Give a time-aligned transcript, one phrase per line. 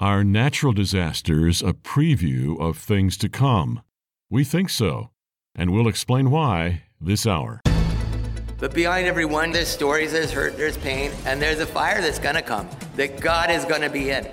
[0.00, 3.82] Are natural disasters a preview of things to come?
[4.30, 5.10] We think so,
[5.56, 7.62] and we'll explain why this hour.
[8.58, 12.20] But behind every one, there's stories, there's hurt, there's pain, and there's a fire that's
[12.20, 14.30] gonna come that God is gonna be in.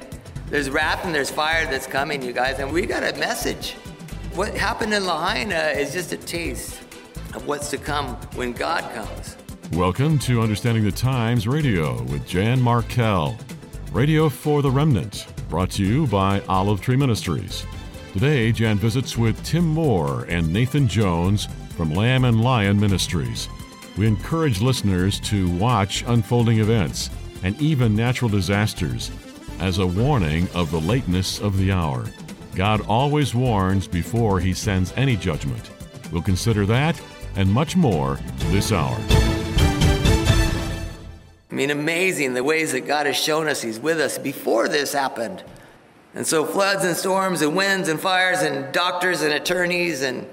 [0.51, 3.71] There's wrath and there's fire that's coming, you guys, and we got a message.
[4.36, 6.79] What happened in Lahaina is just a taste
[7.34, 9.36] of what's to come when God comes.
[9.71, 13.36] Welcome to Understanding the Times Radio with Jan Markell,
[13.91, 17.65] Radio for the Remnant, brought to you by Olive Tree Ministries.
[18.14, 23.50] Today, Jan visits with Tim Moore and Nathan Jones from Lamb and Lion Ministries.
[23.97, 27.10] We encourage listeners to watch unfolding events
[27.43, 29.11] and even natural disasters
[29.60, 32.05] as a warning of the lateness of the hour.
[32.55, 35.69] God always warns before he sends any judgment.
[36.11, 37.00] We'll consider that
[37.36, 38.19] and much more
[38.52, 39.34] this hour.
[41.52, 44.94] I mean, amazing the ways that God has shown us He's with us before this
[44.94, 45.44] happened.
[46.13, 50.27] And so, floods and storms and winds and fires and doctors and attorneys and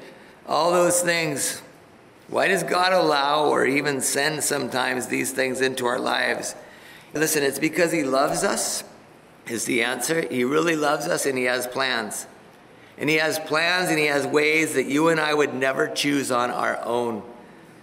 [0.47, 1.63] all those things
[2.33, 6.55] why does God allow or even send sometimes these things into our lives?
[7.13, 8.85] Listen, it's because He loves us,
[9.47, 10.27] is the answer.
[10.27, 12.27] He really loves us and He has plans.
[12.97, 16.31] And He has plans and He has ways that you and I would never choose
[16.33, 17.23] on our own.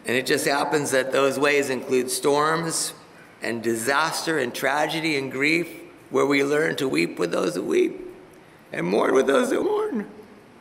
[0.07, 2.93] And it just happens that those ways include storms
[3.41, 5.69] and disaster and tragedy and grief,
[6.09, 7.99] where we learn to weep with those that weep
[8.71, 10.09] and mourn with those that mourn.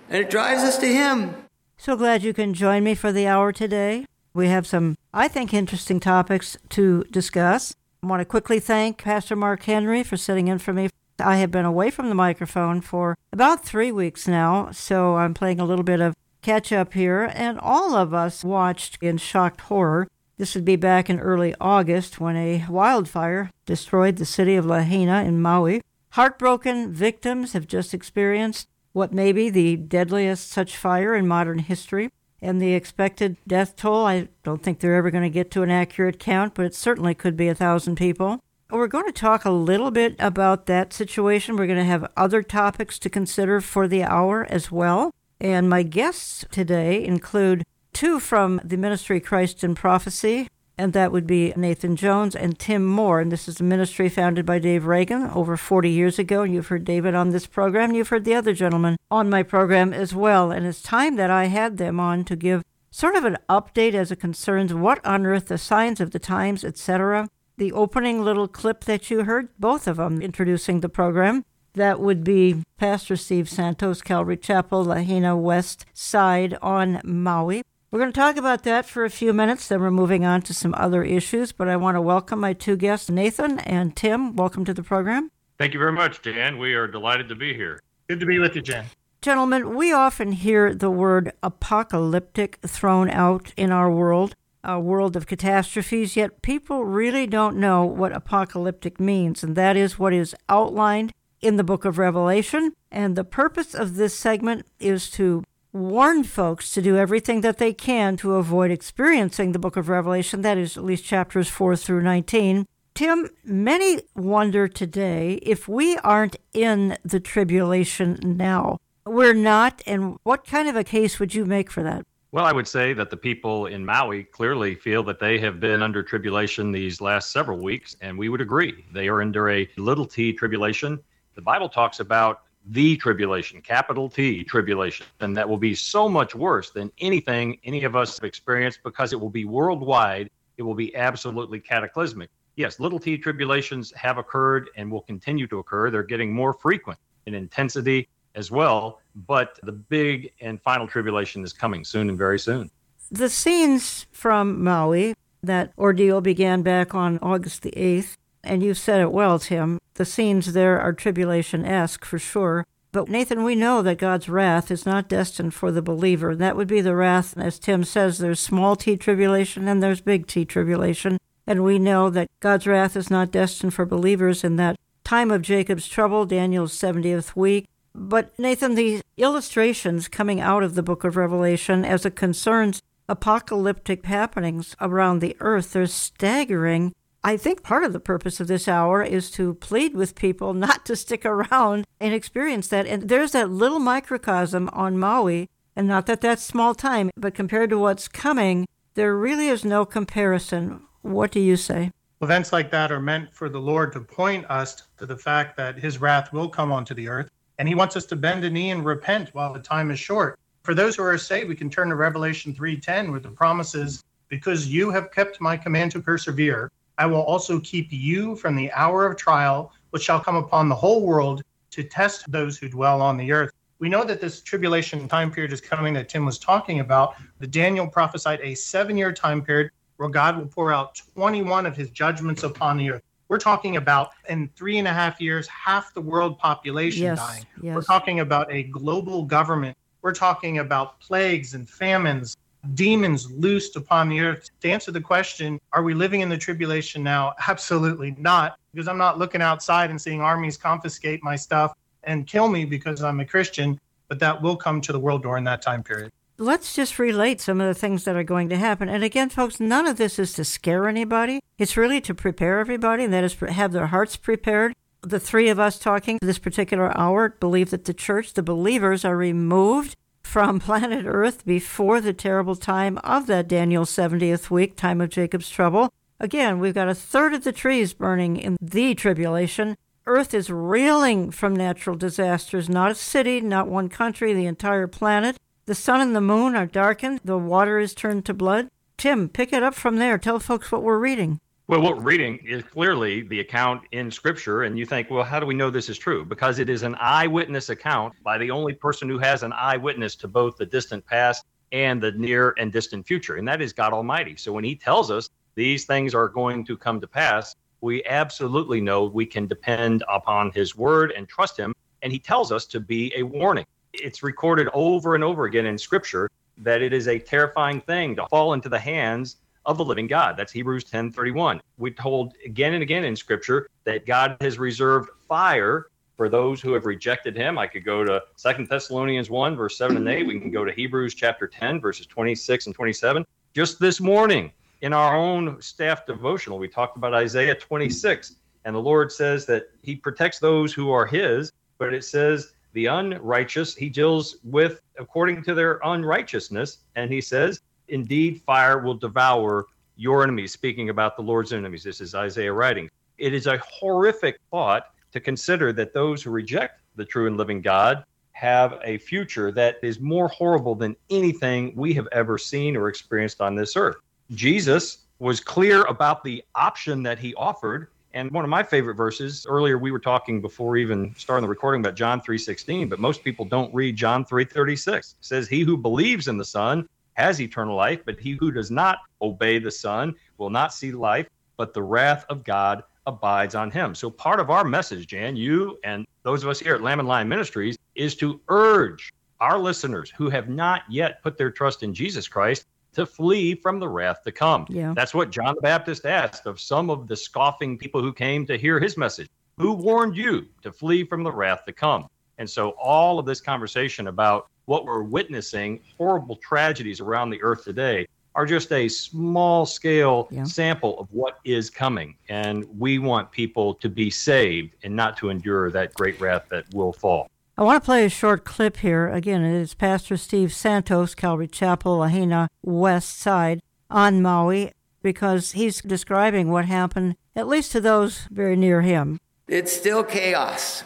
[0.09, 1.35] And it drives us to Him.
[1.77, 4.07] So glad you can join me for the hour today.
[4.35, 7.75] We have some, I think, interesting topics to discuss.
[8.03, 10.91] I want to quickly thank Pastor Mark Henry for sitting in for me.
[11.19, 15.59] I have been away from the microphone for about three weeks now, so I'm playing
[15.59, 17.31] a little bit of catch up here.
[17.35, 20.07] And all of us watched in shocked horror.
[20.39, 25.25] This would be back in early August when a wildfire destroyed the city of Lahaina
[25.25, 25.83] in Maui.
[26.11, 32.11] Heartbroken victims have just experienced what may be the deadliest such fire in modern history.
[32.41, 35.73] And the expected death toll, I don't think they're ever going to get to an
[35.73, 38.39] accurate count, but it certainly could be a thousand people.
[38.71, 41.57] We're going to talk a little bit about that situation.
[41.57, 45.13] We're going to have other topics to consider for the hour as well.
[45.41, 47.65] And my guests today include
[47.99, 50.47] two from the ministry Christ in Prophecy,
[50.79, 53.19] and that would be Nathan Jones and Tim Moore.
[53.19, 56.43] And this is a ministry founded by Dave Reagan over 40 years ago.
[56.43, 59.93] And you've heard David on this program, you've heard the other gentleman on my program
[59.93, 60.53] as well.
[60.53, 64.13] And it's time that I had them on to give sort of an update as
[64.13, 67.29] it concerns what on earth the signs of the times, etc.
[67.57, 71.45] The opening little clip that you heard, both of them introducing the program,
[71.75, 77.65] that would be Pastor Steve Santos, Calvary Chapel, Lahaina West Side on Maui.
[77.91, 80.53] We're going to talk about that for a few minutes, then we're moving on to
[80.53, 81.53] some other issues.
[81.53, 84.37] But I want to welcome my two guests, Nathan and Tim.
[84.37, 85.31] Welcome to the program.
[85.57, 86.59] Thank you very much, Jan.
[86.59, 87.81] We are delighted to be here.
[88.07, 88.85] Good to be with you, Jan.
[89.23, 95.27] Gentlemen, we often hear the word apocalyptic thrown out in our world, a world of
[95.27, 101.15] catastrophes, yet people really don't know what apocalyptic means, and that is what is outlined
[101.41, 102.75] in the book of Revelation.
[102.91, 105.43] And the purpose of this segment is to
[105.73, 110.43] warn folks to do everything that they can to avoid experiencing the book of Revelation,
[110.43, 112.67] that is, at least chapters 4 through 19.
[112.95, 118.79] Tim, many wonder today if we aren't in the tribulation now.
[119.07, 122.05] We're not, and what kind of a case would you make for that?
[122.31, 125.83] Well, I would say that the people in Maui clearly feel that they have been
[125.83, 128.85] under tribulation these last several weeks, and we would agree.
[128.93, 130.99] They are under a little t tribulation.
[131.37, 135.07] The Bible talks about the tribulation, capital T tribulation.
[135.21, 139.13] And that will be so much worse than anything any of us have experienced because
[139.13, 140.31] it will be worldwide.
[140.57, 142.31] It will be absolutely cataclysmic.
[142.57, 145.91] Yes, little t tribulations have occurred and will continue to occur.
[145.91, 149.01] They're getting more frequent in intensity as well.
[149.15, 152.71] But the big and final tribulation is coming soon and very soon.
[153.11, 158.17] The scenes from Maui, that ordeal began back on August the 8th.
[158.49, 159.79] And you've said it well, Tim.
[159.95, 162.67] The scenes there are tribulation esque for sure.
[162.93, 166.35] But Nathan, we know that God's wrath is not destined for the believer.
[166.35, 170.27] That would be the wrath, as Tim says, there's small t tribulation and there's big
[170.27, 171.19] T tribulation.
[171.47, 175.43] And we know that God's wrath is not destined for believers in that time of
[175.43, 177.67] Jacob's trouble, Daniel's 70th week.
[177.95, 184.07] But Nathan, the illustrations coming out of the book of Revelation as it concerns apocalyptic
[184.07, 186.95] happenings around the earth, they're staggering
[187.29, 190.87] I think part of the purpose of this hour is to plead with people not
[190.87, 192.87] to stick around and experience that.
[192.87, 197.69] And there's that little microcosm on Maui, and not that that's small time, but compared
[197.69, 200.81] to what's coming, there really is no comparison.
[201.03, 201.91] What do you say?
[202.23, 205.79] Events like that are meant for the Lord to point us to the fact that
[205.79, 207.29] his wrath will come onto the earth.
[207.59, 210.39] And he wants us to bend a knee and repent while the time is short.
[210.63, 214.69] For those who are saved, we can turn to Revelation 3:10 with the promises, because
[214.69, 219.07] you have kept my command to persevere, I will also keep you from the hour
[219.07, 223.17] of trial which shall come upon the whole world to test those who dwell on
[223.17, 223.53] the earth.
[223.79, 227.15] We know that this tribulation time period is coming that Tim was talking about.
[227.39, 231.77] The Daniel prophesied a seven year time period where God will pour out 21 of
[231.77, 233.03] his judgments upon the earth.
[233.29, 237.47] We're talking about in three and a half years, half the world population yes, dying.
[237.63, 237.75] Yes.
[237.75, 239.77] We're talking about a global government.
[240.03, 242.37] We're talking about plagues and famines,
[242.75, 244.51] demons loosed upon the earth.
[244.61, 247.35] To answer the question, are we living in the tribulation now?
[247.49, 251.75] Absolutely not, because I'm not looking outside and seeing armies confiscate my stuff
[252.05, 253.79] and kill me because I'm a Christian,
[254.09, 256.11] but that will come to the world during that time period.
[256.41, 258.89] Let's just relate some of the things that are going to happen.
[258.89, 261.41] And again, folks, none of this is to scare anybody.
[261.59, 264.73] It's really to prepare everybody, and that is have their hearts prepared.
[265.01, 269.17] The three of us talking this particular hour believe that the church, the believers, are
[269.17, 269.97] removed
[270.29, 275.49] from planet Earth before the terrible time of that Daniel 70th week, time of Jacob's
[275.49, 275.91] trouble.
[276.21, 279.75] Again, we've got a third of the trees burning in the tribulation.
[280.05, 285.39] Earth is reeling from natural disasters, not a city, not one country, the entire planet.
[285.65, 288.69] The sun and the moon are darkened, the water is turned to blood.
[288.99, 290.19] Tim, pick it up from there.
[290.19, 291.41] Tell folks what we're reading.
[291.69, 295.39] Well, what we're reading is clearly the account in Scripture, and you think, well, how
[295.39, 296.25] do we know this is true?
[296.25, 300.29] Because it is an eyewitness account by the only person who has an eyewitness to
[300.29, 304.35] both the distant past and the near and distant future, and that is God Almighty.
[304.35, 308.81] So when He tells us these things are going to come to pass, we absolutely
[308.81, 311.75] know we can depend upon his word and trust him.
[312.03, 313.67] And he tells us to be a warning.
[313.93, 318.27] It's recorded over and over again in scripture that it is a terrifying thing to
[318.29, 319.37] fall into the hands
[319.69, 320.37] of the living God.
[320.37, 321.61] That's Hebrews 10 31.
[321.77, 325.87] We're told again and again in scripture that God has reserved fire
[326.17, 327.59] for those who have rejected him.
[327.59, 330.27] I could go to Second Thessalonians 1, verse 7 and 8.
[330.27, 333.25] We can go to Hebrews chapter 10, verses 26 and 27.
[333.55, 334.51] Just this morning,
[334.81, 339.65] in our own staff devotional, we talked about Isaiah 26, and the Lord says that
[339.83, 345.43] He protects those who are His, but it says the unrighteous He deals with according
[345.45, 350.53] to their unrighteousness, and He says, Indeed, fire will devour your enemies.
[350.53, 352.89] Speaking about the Lord's enemies, this is Isaiah writing.
[353.19, 357.61] It is a horrific thought to consider that those who reject the true and living
[357.61, 362.89] God have a future that is more horrible than anything we have ever seen or
[362.89, 363.97] experienced on this earth.
[364.31, 367.89] Jesus was clear about the option that he offered.
[368.15, 371.81] And one of my favorite verses earlier, we were talking before even starting the recording
[371.81, 375.17] about John 3:16, but most people don't read John 3:36.
[375.19, 376.89] It says, "He who believes in the Son
[377.19, 381.27] has eternal life, but he who does not obey the Son will not see life,
[381.57, 385.79] but the wrath of God abides on him." So part of our message, Jan, you
[385.83, 390.13] and those of us here at Lamb and Lion Ministries, is to urge our listeners
[390.17, 394.23] who have not yet put their trust in Jesus Christ to flee from the wrath
[394.25, 394.67] to come.
[394.69, 394.93] Yeah.
[394.95, 398.57] That's what John the Baptist asked of some of the scoffing people who came to
[398.57, 399.29] hear his message.
[399.59, 402.09] Who warned you to flee from the wrath to come?
[402.39, 407.65] And so, all of this conversation about what we're witnessing, horrible tragedies around the earth
[407.65, 410.45] today, are just a small scale Yeah.
[410.45, 412.15] sample of what is coming.
[412.29, 416.65] And we want people to be saved and not to endure that great wrath that
[416.73, 417.29] will fall.
[417.57, 419.09] I want to play a short clip here.
[419.09, 424.71] Again, it is Pastor Steve Santos, Calvary Chapel, Lahaina West Side on Maui,
[425.03, 429.19] because he's describing what happened, at least to those very near him.
[429.49, 430.85] It's still chaos.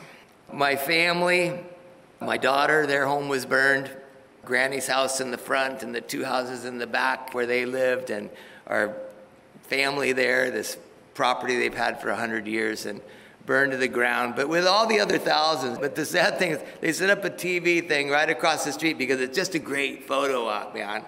[0.52, 1.58] My family,
[2.20, 3.90] my daughter, their home was burned.
[4.44, 8.10] Granny's house in the front and the two houses in the back where they lived,
[8.10, 8.28] and
[8.66, 8.94] our
[9.62, 10.76] family there, this
[11.14, 13.00] property they've had for 100 years, and
[13.46, 14.34] burned to the ground.
[14.36, 17.30] But with all the other thousands, but the sad thing is they set up a
[17.30, 21.04] TV thing right across the street because it's just a great photo op, man.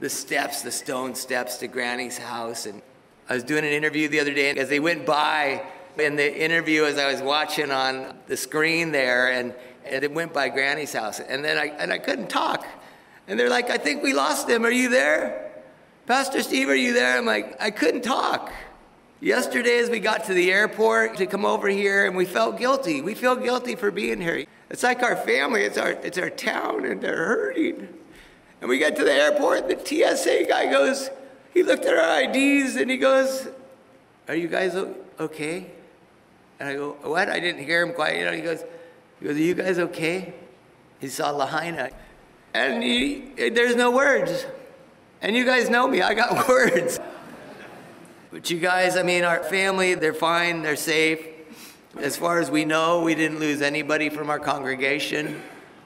[0.00, 2.66] The steps, the stone steps to Granny's house.
[2.66, 2.82] And
[3.28, 5.62] I was doing an interview the other day, and as they went by,
[6.00, 10.32] in the interview as I was watching on the screen there, and, and it went
[10.32, 12.66] by Granny's house, and then I and I couldn't talk,
[13.26, 14.64] and they're like, "I think we lost him.
[14.64, 15.50] Are you there,
[16.06, 16.68] Pastor Steve?
[16.68, 18.52] Are you there?" I'm like, I couldn't talk.
[19.20, 23.00] Yesterday, as we got to the airport to come over here, and we felt guilty.
[23.00, 24.44] We feel guilty for being here.
[24.70, 25.62] It's like our family.
[25.62, 27.88] It's our it's our town, and they're hurting.
[28.60, 31.10] And we get to the airport, the TSA guy goes.
[31.54, 33.48] He looked at our IDs, and he goes,
[34.28, 34.76] "Are you guys
[35.18, 35.72] okay?"
[36.60, 37.28] And I go, what?
[37.28, 38.16] I didn't hear him quite.
[38.16, 38.64] You know, he goes,
[39.20, 40.34] he goes, are you guys okay?
[41.00, 41.90] He saw Lahaina.
[42.54, 44.46] And he, there's no words.
[45.20, 46.98] And you guys know me, I got words.
[48.30, 51.26] But you guys, I mean, our family, they're fine, they're safe.
[51.98, 55.42] As far as we know, we didn't lose anybody from our congregation.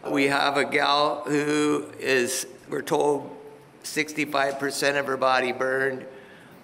[0.09, 3.31] We have a gal who is, we're told,
[3.85, 6.05] 65% of her body burned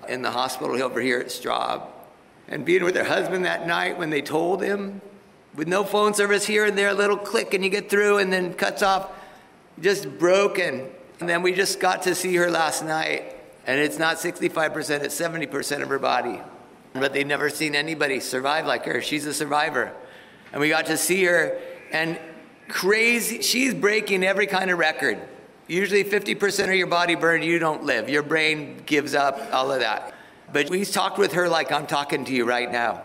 [0.09, 1.83] in the hospital over here at Straub.
[2.49, 5.00] And being with her husband that night when they told him,
[5.55, 8.33] with no phone service here and there, a little click and you get through and
[8.33, 9.11] then cuts off,
[9.81, 10.88] just broken.
[11.21, 13.35] And then we just got to see her last night,
[13.67, 16.40] and it's not 65%, it's 70% of her body.
[16.95, 19.02] But they've never seen anybody survive like her.
[19.02, 19.93] She's a survivor.
[20.52, 21.59] And we got to see her,
[21.93, 22.19] and
[22.69, 25.19] crazy, she's breaking every kind of record.
[25.67, 28.09] Usually 50% of your body burned, you don't live.
[28.09, 30.14] Your brain gives up, all of that.
[30.52, 33.02] But we talked with her like I'm talking to you right now.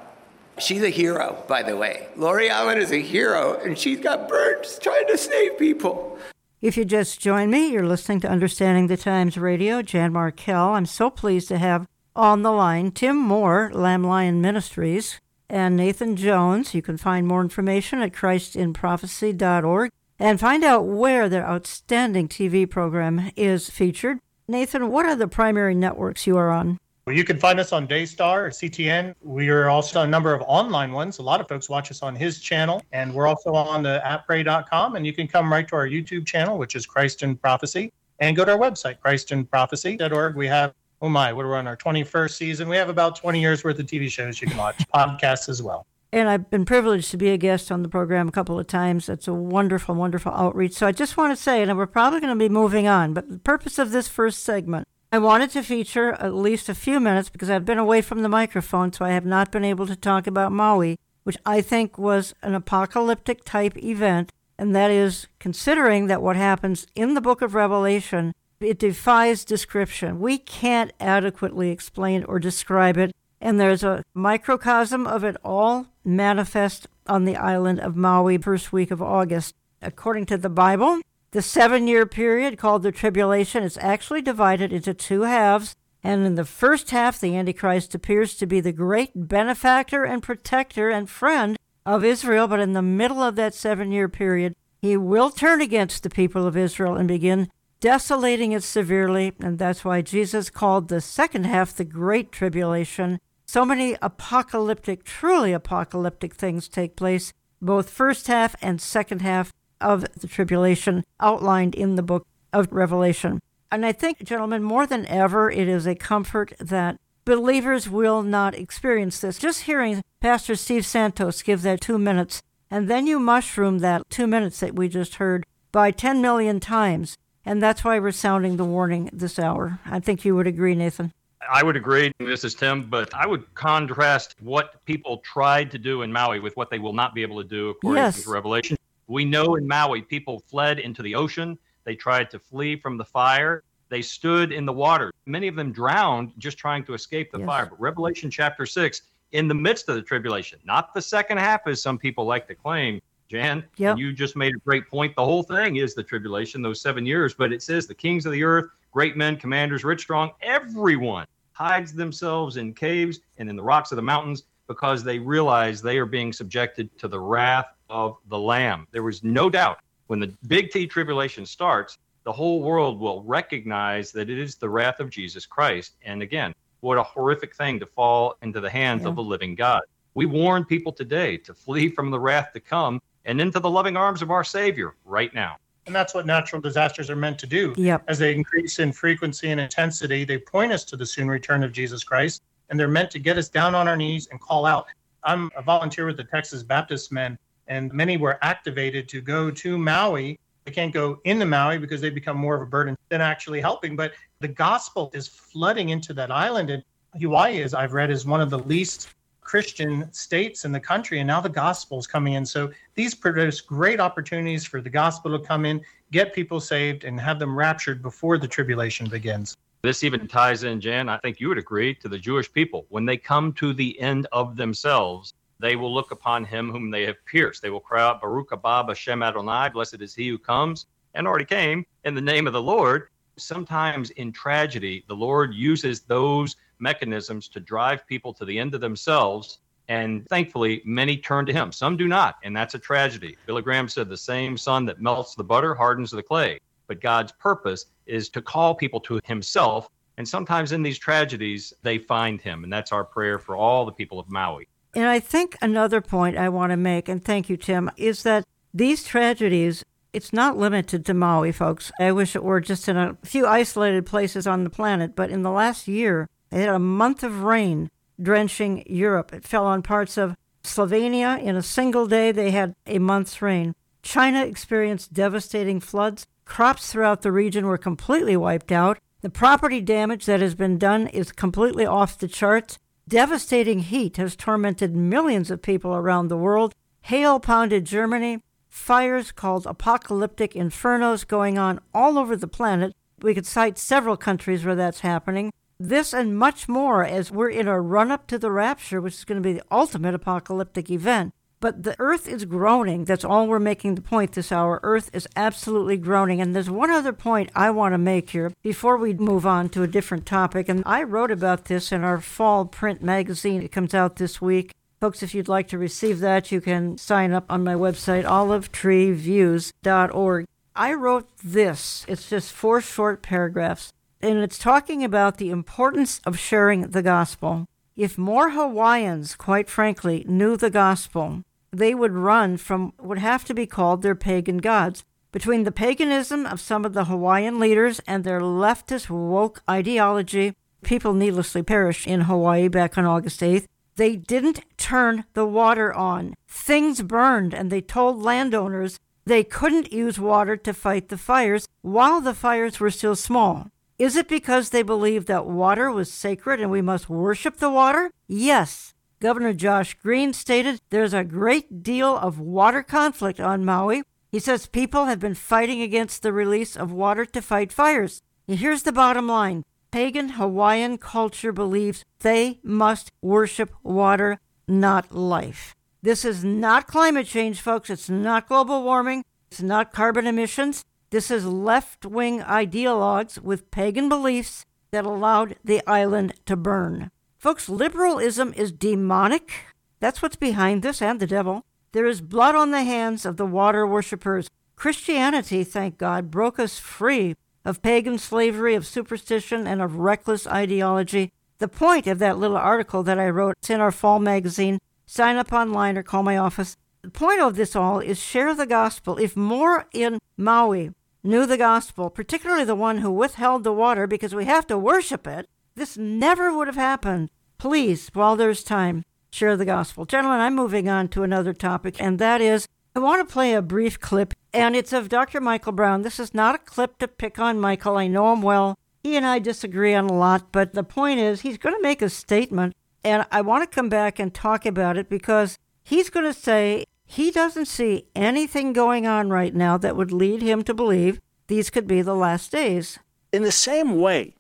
[0.60, 2.08] She's a hero, by the way.
[2.16, 6.20] Lori Allen is a hero, and she's got burned trying to save people.
[6.62, 9.82] If you just join me, you're listening to Understanding the Times Radio.
[9.82, 10.76] Jan Markell.
[10.76, 15.20] I'm so pleased to have on the line Tim Moore, Lamb Lion Ministries,
[15.50, 16.74] and Nathan Jones.
[16.74, 23.32] You can find more information at christinprophecy.org and find out where their outstanding TV program
[23.36, 24.20] is featured.
[24.48, 26.80] Nathan, what are the primary networks you are on?
[27.06, 29.14] Well, you can find us on Daystar or CTN.
[29.22, 31.20] We are also a number of online ones.
[31.20, 34.96] A lot of folks watch us on his channel, and we're also on the appray.com.
[34.96, 38.38] And you can come right to our YouTube channel, which is Christ in Prophecy, and
[38.38, 40.38] go to our website, christinprophecy.org.
[40.38, 42.70] We have, oh my, we're on our 21st season.
[42.70, 45.86] We have about 20 years worth of TV shows you can watch, podcasts as well.
[46.14, 49.10] And I've been privileged to be a guest on the program a couple of times.
[49.10, 50.74] It's a wonderful, wonderful outreach.
[50.74, 53.30] So I just want to say, and we're probably going to be moving on, but
[53.30, 57.30] the purpose of this first segment I wanted to feature at least a few minutes
[57.30, 60.26] because I've been away from the microphone, so I have not been able to talk
[60.26, 64.32] about Maui, which I think was an apocalyptic type event.
[64.58, 70.20] And that is considering that what happens in the book of Revelation, it defies description.
[70.20, 73.12] We can't adequately explain or describe it.
[73.40, 78.90] And there's a microcosm of it all manifest on the island of Maui, first week
[78.90, 79.54] of August.
[79.80, 81.02] According to the Bible,
[81.34, 85.76] the seven year period, called the tribulation, is actually divided into two halves.
[86.04, 90.90] And in the first half, the Antichrist appears to be the great benefactor and protector
[90.90, 92.48] and friend of Israel.
[92.48, 96.46] But in the middle of that seven year period, he will turn against the people
[96.46, 97.50] of Israel and begin
[97.80, 99.34] desolating it severely.
[99.40, 103.20] And that's why Jesus called the second half the Great Tribulation.
[103.48, 109.52] So many apocalyptic, truly apocalyptic things take place, both first half and second half
[109.84, 113.40] of the tribulation outlined in the book of Revelation.
[113.72, 118.56] And I think, gentlemen, more than ever, it is a comfort that believers will not
[118.56, 119.40] experience this.
[119.40, 124.28] Just hearing Pastor Steve Santos give that two minutes, and then you mushroom that two
[124.28, 127.18] minutes that we just heard by 10 million times.
[127.46, 129.80] And that's why we're sounding the warning this hour.
[129.86, 131.12] I think you would agree, Nathan.
[131.52, 132.12] I would agree.
[132.20, 136.56] This is Tim, but I would contrast what people tried to do in Maui with
[136.56, 138.24] what they will not be able to do according yes.
[138.24, 138.78] to Revelation.
[139.08, 141.58] We know in Maui, people fled into the ocean.
[141.84, 143.64] They tried to flee from the fire.
[143.90, 145.14] They stood in the water.
[145.26, 147.46] Many of them drowned just trying to escape the yes.
[147.46, 147.66] fire.
[147.68, 149.02] But Revelation chapter 6,
[149.34, 152.56] in the midst of the tribulation, not the second half, as some people like to
[152.56, 153.98] claim, Jan, yep.
[153.98, 155.16] you just made a great point.
[155.16, 157.34] The whole thing is the tribulation, those seven years.
[157.34, 161.94] But it says the kings of the earth, great men, commanders, rich, strong, everyone hides
[161.94, 166.06] themselves in caves and in the rocks of the mountains because they realize they are
[166.06, 168.88] being subjected to the wrath of the Lamb.
[168.92, 174.12] There was no doubt when the big T tribulation starts, the whole world will recognize
[174.12, 175.94] that it is the wrath of Jesus Christ.
[176.04, 179.10] And again, what a horrific thing to fall into the hands yeah.
[179.10, 179.82] of the living God.
[180.16, 183.96] We warn people today to flee from the wrath to come and into the loving
[183.96, 185.58] arms of our Savior right now.
[185.86, 187.74] And that's what natural disasters are meant to do.
[187.78, 188.04] Yep.
[188.08, 191.72] As they increase in frequency and intensity, they point us to the soon return of
[191.72, 192.42] Jesus Christ.
[192.70, 194.88] And they're meant to get us down on our knees and call out.
[195.24, 199.78] I'm a volunteer with the Texas Baptist Men, and many were activated to go to
[199.78, 200.40] Maui.
[200.66, 203.96] They can't go into Maui because they become more of a burden than actually helping.
[203.96, 206.70] But the gospel is flooding into that island.
[206.70, 206.84] And
[207.20, 209.10] Hawaii, as I've read, is one of the least
[209.42, 211.20] Christian states in the country.
[211.20, 212.46] And now the gospel is coming in.
[212.46, 217.20] So these produce great opportunities for the gospel to come in, get people saved, and
[217.20, 219.58] have them raptured before the tribulation begins.
[219.82, 222.86] This even ties in, Jan, I think you would agree, to the Jewish people.
[222.88, 227.06] When they come to the end of themselves, they will look upon him whom they
[227.06, 227.62] have pierced.
[227.62, 231.46] They will cry out, Baruch haba Hashem Adonai, blessed is he who comes and already
[231.46, 233.08] came in the name of the Lord.
[233.38, 238.82] Sometimes in tragedy, the Lord uses those mechanisms to drive people to the end of
[238.82, 239.60] themselves.
[239.88, 241.72] And thankfully, many turn to him.
[241.72, 243.38] Some do not, and that's a tragedy.
[243.46, 246.60] Billy Graham said the same sun that melts the butter hardens the clay.
[246.88, 249.90] But God's purpose is to call people to himself.
[250.18, 252.66] And sometimes in these tragedies, they find him.
[252.66, 254.68] And that's our prayer for all the people of Maui.
[254.96, 258.46] And I think another point I want to make, and thank you, Tim, is that
[258.74, 259.84] these tragedies,
[260.14, 261.92] it's not limited to Maui, folks.
[262.00, 265.42] I wish it were just in a few isolated places on the planet, but in
[265.42, 267.90] the last year, they had a month of rain
[268.22, 269.34] drenching Europe.
[269.34, 271.42] It fell on parts of Slovenia.
[271.42, 273.74] In a single day, they had a month's rain.
[274.04, 276.28] China experienced devastating floods.
[276.46, 279.00] Crops throughout the region were completely wiped out.
[279.22, 282.78] The property damage that has been done is completely off the charts.
[283.08, 286.74] Devastating heat has tormented millions of people around the world.
[287.02, 288.40] Hail pounded Germany.
[288.70, 292.94] Fires called apocalyptic infernos going on all over the planet.
[293.22, 295.52] We could cite several countries where that's happening.
[295.78, 299.26] This and much more as we're in a run up to the rapture, which is
[299.26, 301.34] going to be the ultimate apocalyptic event.
[301.64, 303.06] But the earth is groaning.
[303.06, 304.82] That's all we're making the point this hour.
[304.84, 306.42] Earth is absolutely groaning.
[306.42, 309.82] And there's one other point I want to make here before we move on to
[309.82, 310.68] a different topic.
[310.68, 313.62] And I wrote about this in our fall print magazine.
[313.62, 314.74] It comes out this week.
[315.00, 320.46] Folks, if you'd like to receive that, you can sign up on my website, olivetreeviews.org.
[320.76, 322.06] I wrote this.
[322.10, 323.94] It's just four short paragraphs.
[324.20, 327.68] And it's talking about the importance of sharing the gospel.
[327.96, 333.44] If more Hawaiians, quite frankly, knew the gospel, they would run from what would have
[333.46, 335.04] to be called their pagan gods.
[335.32, 340.54] Between the paganism of some of the Hawaiian leaders and their leftist woke ideology,
[340.84, 343.66] people needlessly perished in Hawaii back on August 8th.
[343.96, 346.36] They didn't turn the water on.
[346.48, 352.22] Things burned, and they told landowners they couldn't use water to fight the fires while
[352.22, 353.68] the fires were still small.
[353.98, 358.12] Is it because they believed that water was sacred and we must worship the water?
[358.28, 358.93] Yes.
[359.24, 364.04] Governor Josh Green stated there's a great deal of water conflict on Maui.
[364.34, 368.22] He says people have been fighting against the release of water to fight fires.
[368.48, 375.74] here's the bottom line pagan Hawaiian culture believes they must worship water, not life.
[376.02, 377.90] This is not climate change, folks.
[377.90, 379.24] It's not global warming.
[379.50, 380.84] It's not carbon emissions.
[381.12, 387.10] This is left wing ideologues with pagan beliefs that allowed the island to burn.
[387.44, 389.52] Folks, liberalism is demonic.
[390.00, 391.66] That's what's behind this and the devil.
[391.92, 394.50] There is blood on the hands of the water worshippers.
[394.78, 401.34] Christianity, thank God, broke us free of pagan slavery, of superstition, and of reckless ideology.
[401.58, 404.80] The point of that little article that I wrote, it's in our fall magazine.
[405.06, 406.78] Sign up online or call my office.
[407.02, 409.18] The point of this all is share the gospel.
[409.18, 410.92] If more in Maui
[411.26, 415.28] knew the gospel, particularly the one who withheld the water because we have to worship
[415.28, 417.30] it, this never would have happened.
[417.58, 420.06] Please, while there's time, share the gospel.
[420.06, 423.62] Gentlemen, I'm moving on to another topic, and that is I want to play a
[423.62, 425.42] brief clip, and it's of Dr.
[425.42, 426.04] Michael Brown.
[426.04, 427.98] This is not a clip to pick on Michael.
[427.98, 428.78] I know him well.
[429.02, 432.04] He and I disagree on a lot, but the point is, he's going to make
[432.04, 436.26] a statement, and I want to come back and talk about it because he's going
[436.28, 440.74] to say he doesn't see anything going on right now that would lead him to
[440.74, 443.00] believe these could be the last days.
[443.32, 444.36] In the same way,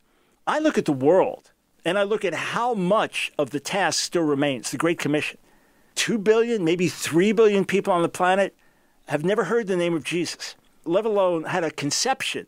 [0.45, 1.51] I look at the world
[1.85, 5.37] and I look at how much of the task still remains the Great Commission.
[5.95, 8.55] Two billion, maybe three billion people on the planet
[9.07, 12.47] have never heard the name of Jesus, let alone had a conception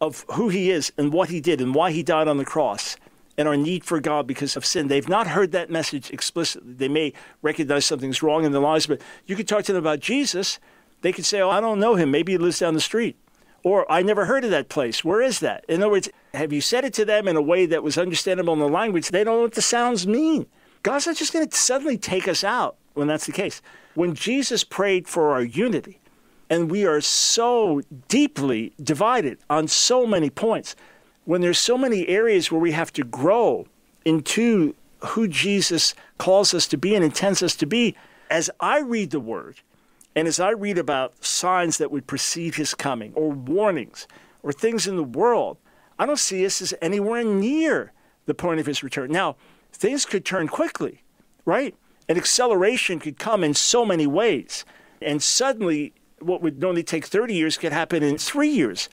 [0.00, 2.96] of who he is and what he did and why he died on the cross
[3.36, 4.88] and our need for God because of sin.
[4.88, 6.72] They've not heard that message explicitly.
[6.74, 10.00] They may recognize something's wrong in their lives, but you could talk to them about
[10.00, 10.58] Jesus.
[11.00, 12.10] They could say, Oh, I don't know him.
[12.10, 13.16] Maybe he lives down the street.
[13.62, 15.04] Or I never heard of that place.
[15.04, 15.64] Where is that?
[15.68, 18.54] In other words, have you said it to them in a way that was understandable
[18.54, 19.08] in the language?
[19.08, 20.46] They don't know what the sounds mean.
[20.82, 23.62] God's not just going to suddenly take us out when that's the case.
[23.94, 26.00] When Jesus prayed for our unity,
[26.50, 30.76] and we are so deeply divided on so many points,
[31.24, 33.66] when there's so many areas where we have to grow
[34.04, 37.96] into who Jesus calls us to be and intends us to be,
[38.30, 39.60] as I read the word,
[40.14, 44.06] and as I read about signs that would precede his coming, or warnings,
[44.42, 45.56] or things in the world,
[45.98, 47.92] I don't see us as anywhere near
[48.26, 49.10] the point of his return.
[49.10, 49.36] Now,
[49.72, 51.02] things could turn quickly,
[51.44, 51.74] right?
[52.08, 54.64] An acceleration could come in so many ways.
[55.00, 58.88] And suddenly, what would normally take 30 years could happen in three years.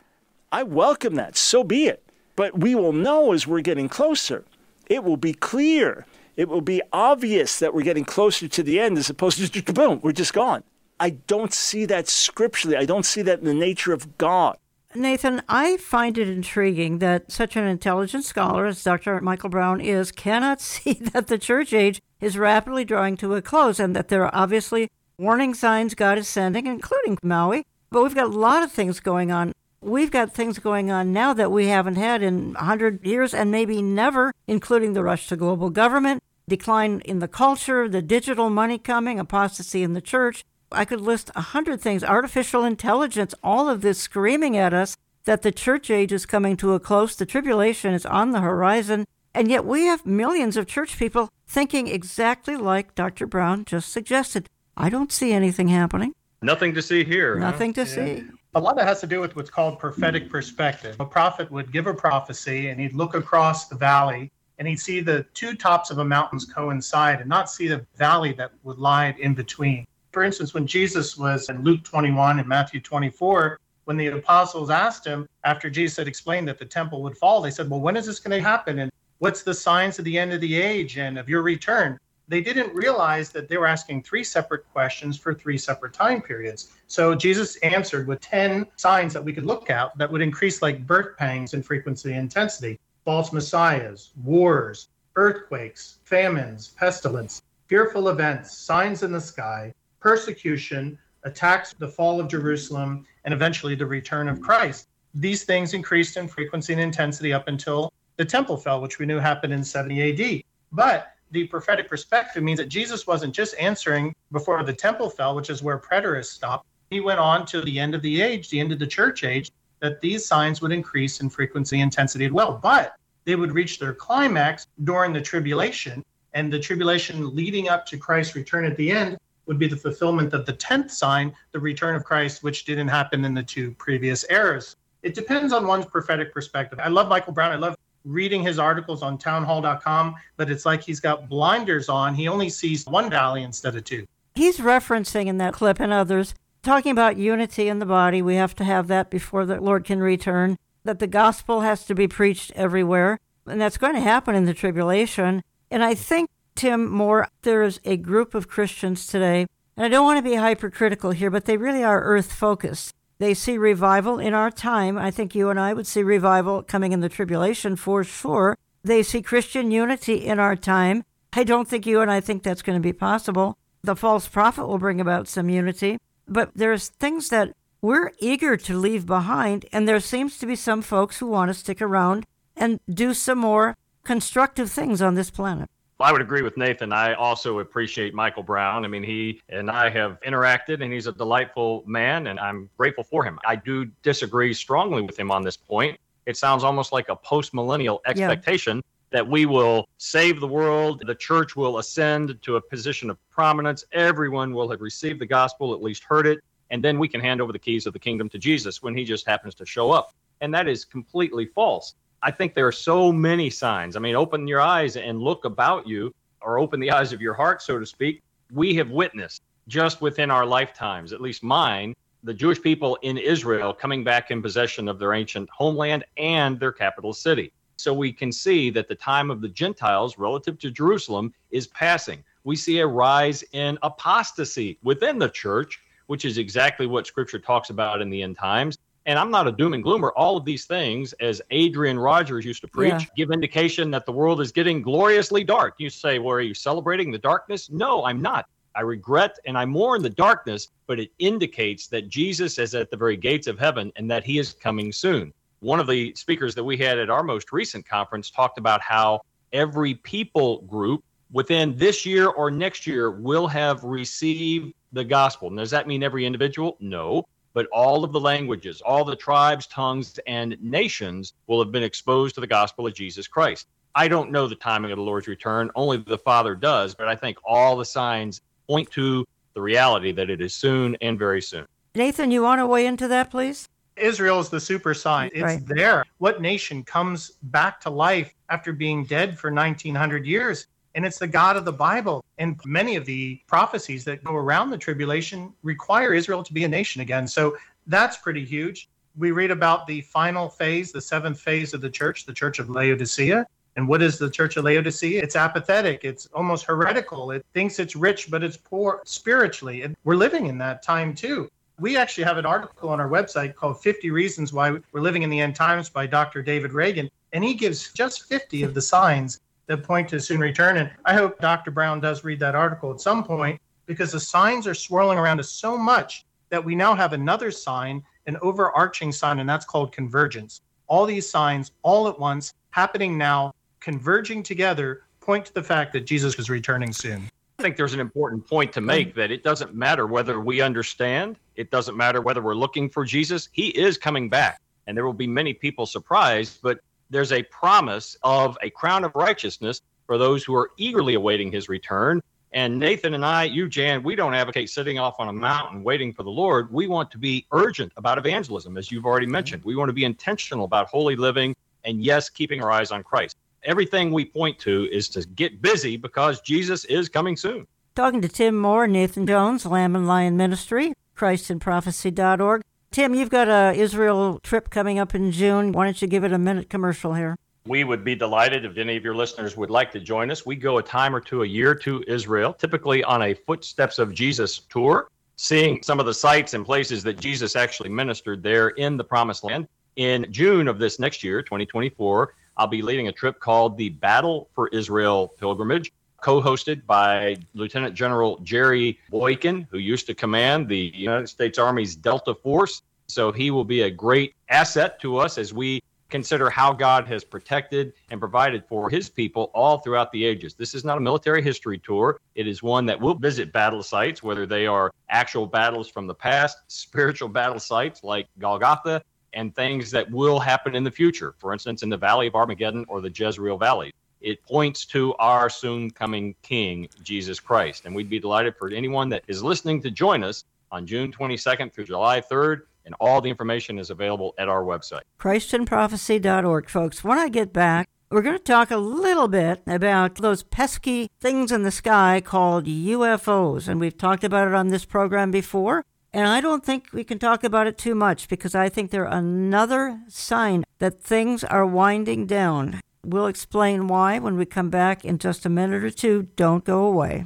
[0.51, 1.37] I welcome that.
[1.37, 2.03] So be it.
[2.35, 4.45] But we will know as we're getting closer.
[4.87, 6.05] It will be clear.
[6.35, 9.65] It will be obvious that we're getting closer to the end as opposed to just
[9.73, 10.63] boom, we're just gone.
[10.99, 12.77] I don't see that scripturally.
[12.77, 14.57] I don't see that in the nature of God.
[14.95, 19.21] Nathan, I find it intriguing that such an intelligent scholar as Dr.
[19.21, 23.79] Michael Brown is cannot see that the church age is rapidly drawing to a close
[23.79, 27.65] and that there are obviously warning signs God is sending, including Maui.
[27.89, 29.53] But we've got a lot of things going on.
[29.81, 33.81] We've got things going on now that we haven't had in 100 years and maybe
[33.81, 39.19] never, including the rush to global government, decline in the culture, the digital money coming,
[39.19, 40.43] apostasy in the church.
[40.71, 45.41] I could list a hundred things, artificial intelligence, all of this screaming at us that
[45.41, 49.49] the church age is coming to a close, the tribulation is on the horizon, and
[49.49, 53.27] yet we have millions of church people thinking exactly like Dr.
[53.27, 54.49] Brown just suggested.
[54.75, 56.13] I don't see anything happening.
[56.41, 57.35] Nothing to see here.
[57.35, 57.85] Nothing huh?
[57.85, 58.05] to yeah.
[58.05, 58.23] see.
[58.55, 60.95] A lot of it has to do with what's called prophetic perspective.
[60.99, 64.99] A prophet would give a prophecy and he'd look across the valley and he'd see
[64.99, 69.15] the two tops of a mountains coincide and not see the valley that would lie
[69.19, 69.85] in between.
[70.11, 75.05] For instance, when Jesus was in Luke 21 and Matthew 24, when the apostles asked
[75.05, 78.05] him after Jesus had explained that the temple would fall, they said, Well, when is
[78.05, 78.79] this going to happen?
[78.79, 81.97] And what's the signs of the end of the age and of your return?
[82.27, 86.71] They didn't realize that they were asking three separate questions for three separate time periods.
[86.87, 90.85] So Jesus answered with 10 signs that we could look at that would increase like
[90.85, 99.03] birth pangs in frequency and intensity false messiahs, wars, earthquakes, famines, pestilence, fearful events, signs
[99.03, 104.87] in the sky, persecution, attacks, the fall of Jerusalem, and eventually the return of Christ.
[105.13, 109.19] These things increased in frequency and intensity up until the temple fell, which we knew
[109.19, 110.43] happened in 70 AD.
[110.71, 115.49] But the prophetic perspective means that Jesus wasn't just answering before the temple fell, which
[115.49, 116.65] is where preterists stopped.
[116.89, 119.51] He went on to the end of the age, the end of the church age,
[119.79, 122.59] that these signs would increase in frequency and intensity as well.
[122.61, 127.97] But they would reach their climax during the tribulation, and the tribulation leading up to
[127.97, 131.95] Christ's return at the end would be the fulfillment of the 10th sign, the return
[131.95, 134.75] of Christ, which didn't happen in the two previous eras.
[135.03, 136.79] It depends on one's prophetic perspective.
[136.79, 137.51] I love Michael Brown.
[137.51, 137.75] I love
[138.05, 142.15] reading his articles on townhall.com, but it's like he's got blinders on.
[142.15, 144.05] He only sees one valley instead of two.
[144.35, 148.21] He's referencing in that clip and others, talking about unity in the body.
[148.21, 151.95] We have to have that before the Lord can return, that the gospel has to
[151.95, 153.19] be preached everywhere.
[153.45, 155.41] And that's going to happen in the tribulation.
[155.69, 156.29] And I think,
[156.61, 160.35] Tim Moore, there is a group of Christians today, and I don't want to be
[160.35, 162.93] hypercritical here, but they really are earth focused.
[163.17, 164.95] They see revival in our time.
[164.95, 168.59] I think you and I would see revival coming in the tribulation for sure.
[168.83, 171.03] They see Christian unity in our time.
[171.33, 173.57] I don't think you and I think that's going to be possible.
[173.81, 175.97] The false prophet will bring about some unity,
[176.27, 180.83] but there's things that we're eager to leave behind, and there seems to be some
[180.83, 185.67] folks who want to stick around and do some more constructive things on this planet.
[186.01, 186.93] I would agree with Nathan.
[186.93, 188.85] I also appreciate Michael Brown.
[188.85, 193.03] I mean, he and I have interacted, and he's a delightful man, and I'm grateful
[193.03, 193.39] for him.
[193.45, 195.99] I do disagree strongly with him on this point.
[196.25, 198.81] It sounds almost like a post millennial expectation yeah.
[199.11, 203.83] that we will save the world, the church will ascend to a position of prominence,
[203.91, 207.41] everyone will have received the gospel, at least heard it, and then we can hand
[207.41, 210.13] over the keys of the kingdom to Jesus when he just happens to show up.
[210.41, 211.95] And that is completely false.
[212.23, 213.95] I think there are so many signs.
[213.95, 217.33] I mean, open your eyes and look about you, or open the eyes of your
[217.33, 218.21] heart, so to speak.
[218.51, 223.73] We have witnessed just within our lifetimes, at least mine, the Jewish people in Israel
[223.73, 227.51] coming back in possession of their ancient homeland and their capital city.
[227.77, 232.23] So we can see that the time of the Gentiles relative to Jerusalem is passing.
[232.43, 237.71] We see a rise in apostasy within the church, which is exactly what scripture talks
[237.71, 238.77] about in the end times.
[239.11, 240.13] And I'm not a doom and gloomer.
[240.15, 243.05] All of these things, as Adrian Rogers used to preach, yeah.
[243.17, 245.73] give indication that the world is getting gloriously dark.
[245.79, 247.69] You say, well, are you celebrating the darkness?
[247.69, 248.45] No, I'm not.
[248.73, 252.95] I regret and I mourn the darkness, but it indicates that Jesus is at the
[252.95, 255.33] very gates of heaven and that he is coming soon.
[255.59, 259.19] One of the speakers that we had at our most recent conference talked about how
[259.51, 265.49] every people group within this year or next year will have received the gospel.
[265.49, 266.77] And does that mean every individual?
[266.79, 271.83] No but all of the languages, all the tribes, tongues, and nations will have been
[271.83, 273.67] exposed to the gospel of Jesus Christ.
[273.93, 277.15] I don't know the timing of the Lord's return, only the Father does, but I
[277.15, 281.65] think all the signs point to the reality that it is soon and very soon.
[281.93, 283.67] Nathan, you want to weigh into that, please?
[283.97, 285.29] Israel is the super sign.
[285.33, 285.67] It's right.
[285.67, 286.05] there.
[286.19, 290.67] What nation comes back to life after being dead for 1900 years?
[290.95, 292.23] And it's the God of the Bible.
[292.37, 296.67] And many of the prophecies that go around the tribulation require Israel to be a
[296.67, 297.27] nation again.
[297.27, 298.89] So that's pretty huge.
[299.17, 302.69] We read about the final phase, the seventh phase of the church, the church of
[302.69, 303.45] Laodicea.
[303.77, 305.21] And what is the church of Laodicea?
[305.21, 306.03] It's apathetic.
[306.03, 307.31] It's almost heretical.
[307.31, 309.83] It thinks it's rich, but it's poor spiritually.
[309.83, 311.49] And we're living in that time too.
[311.79, 315.29] We actually have an article on our website called 50 Reasons Why We're Living in
[315.29, 316.43] the End Times by Dr.
[316.43, 317.09] David Reagan.
[317.33, 319.39] And he gives just 50 of the signs
[319.71, 320.77] that point to soon return.
[320.77, 321.71] And I hope Dr.
[321.71, 325.49] Brown does read that article at some point because the signs are swirling around us
[325.49, 330.61] so much that we now have another sign, an overarching sign, and that's called convergence.
[330.87, 336.01] All these signs all at once happening now, converging together point to the fact that
[336.01, 337.29] Jesus is returning soon.
[337.59, 338.85] I think there's an important point to mm.
[338.85, 343.05] make that it doesn't matter whether we understand, it doesn't matter whether we're looking for
[343.05, 343.47] Jesus.
[343.53, 346.79] He is coming back, and there will be many people surprised, but
[347.11, 351.69] there's a promise of a crown of righteousness for those who are eagerly awaiting his
[351.69, 352.21] return.
[352.53, 356.11] And Nathan and I, you, Jan, we don't advocate sitting off on a mountain waiting
[356.11, 356.73] for the Lord.
[356.73, 359.63] We want to be urgent about evangelism, as you've already mentioned.
[359.63, 363.37] We want to be intentional about holy living and, yes, keeping our eyes on Christ
[363.63, 367.67] everything we point to is to get busy because Jesus is coming soon.
[367.95, 372.61] Talking to Tim Moore, Nathan Jones, Lamb and Lion Ministry, ChristInProphecy.org.
[372.91, 375.71] Tim, you've got a Israel trip coming up in June.
[375.71, 377.37] Why don't you give it a minute commercial here?
[377.65, 380.45] We would be delighted if any of your listeners would like to join us.
[380.45, 384.13] We go a time or two a year to Israel, typically on a Footsteps of
[384.13, 388.97] Jesus tour, seeing some of the sites and places that Jesus actually ministered there in
[388.97, 389.69] the Promised Land.
[389.95, 394.49] In June of this next year, 2024, I'll be leading a trip called the Battle
[394.53, 400.91] for Israel Pilgrimage, co hosted by Lieutenant General Jerry Boykin, who used to command the
[400.95, 402.83] United States Army's Delta Force.
[403.07, 407.23] So he will be a great asset to us as we consider how God has
[407.23, 410.53] protected and provided for his people all throughout the ages.
[410.53, 412.19] This is not a military history tour.
[412.35, 416.13] It is one that will visit battle sites, whether they are actual battles from the
[416.13, 419.01] past, spiritual battle sites like Golgotha,
[419.33, 422.85] and things that will happen in the future, for instance, in the Valley of Armageddon
[422.89, 423.93] or the Jezreel Valley.
[424.21, 427.85] It points to our soon coming King, Jesus Christ.
[427.85, 431.73] And we'd be delighted for anyone that is listening to join us on June 22nd
[431.73, 432.61] through July 3rd.
[432.85, 435.01] And all the information is available at our website.
[435.19, 437.03] ChristInProphecy.org, folks.
[437.03, 441.51] When I get back, we're going to talk a little bit about those pesky things
[441.51, 443.67] in the sky called UFOs.
[443.67, 445.85] And we've talked about it on this program before.
[446.13, 449.05] And I don't think we can talk about it too much because I think they're
[449.05, 452.81] another sign that things are winding down.
[453.05, 456.29] We'll explain why when we come back in just a minute or two.
[456.35, 457.25] Don't go away.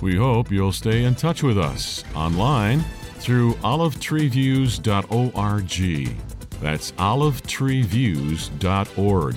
[0.00, 2.84] We hope you'll stay in touch with us online
[3.18, 6.16] through olivetreeviews.org.
[6.60, 9.36] That's olivetreeviews.org.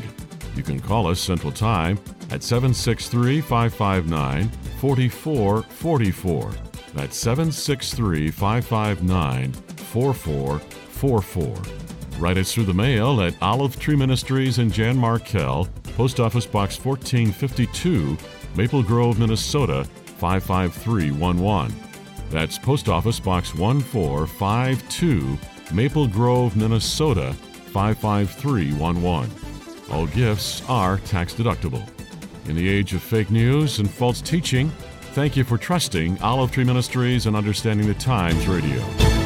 [0.55, 1.99] You can call us Central Time
[2.31, 6.51] at 763 559 4444.
[6.93, 11.88] That's 763 559 4444.
[12.19, 16.77] Write us through the mail at Olive Tree Ministries in Jan Markell, Post Office Box
[16.83, 18.17] 1452,
[18.55, 19.85] Maple Grove, Minnesota
[20.17, 21.73] 55311.
[22.29, 25.37] That's Post Office Box 1452,
[25.73, 27.33] Maple Grove, Minnesota
[27.71, 29.31] 55311.
[29.91, 31.87] All gifts are tax deductible.
[32.49, 34.69] In the age of fake news and false teaching,
[35.13, 39.18] Thank you for trusting Olive Tree Ministries and Understanding the Times Radio.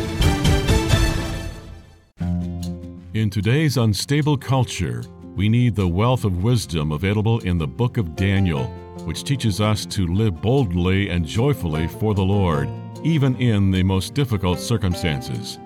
[3.13, 5.03] In today's unstable culture,
[5.35, 8.65] we need the wealth of wisdom available in the book of Daniel,
[9.05, 12.67] which teaches us to live boldly and joyfully for the Lord,
[13.03, 15.59] even in the most difficult circumstances.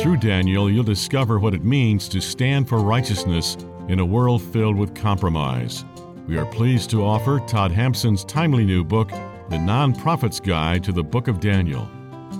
[0.00, 3.56] Through Daniel, you'll discover what it means to stand for righteousness
[3.88, 5.84] in a world filled with compromise.
[6.28, 9.10] We are pleased to offer Todd Hampson's timely new book,
[9.50, 11.90] The Non-Prophet's Guide to the Book of Daniel.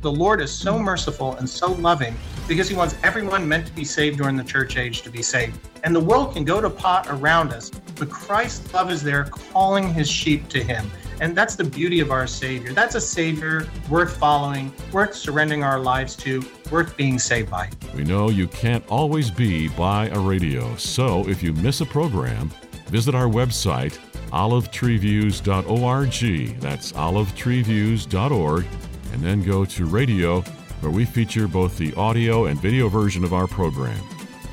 [0.00, 2.14] The Lord is so merciful and so loving
[2.46, 5.58] because he wants everyone meant to be saved during the church age to be saved.
[5.82, 9.92] And the world can go to pot around us, but Christ's love is there calling
[9.92, 10.88] his sheep to him.
[11.20, 12.72] And that's the beauty of our Savior.
[12.72, 17.68] That's a Savior worth following, worth surrendering our lives to, worth being saved by.
[17.94, 22.50] We know you can't always be by a radio, so if you miss a program,
[22.86, 23.98] visit our website,
[24.30, 26.60] olivetreeviews.org.
[26.60, 28.66] That's olivetreeviews.org,
[29.12, 30.42] and then go to radio
[30.80, 34.02] where we feature both the audio and video version of our program.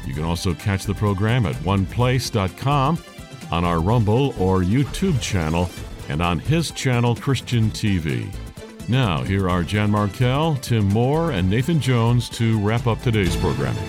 [0.05, 2.99] You can also catch the program at oneplace.com,
[3.49, 5.69] on our Rumble or YouTube channel,
[6.09, 8.27] and on his channel, Christian TV.
[8.89, 13.83] Now, here are Jan Markell, Tim Moore, and Nathan Jones to wrap up today's programming.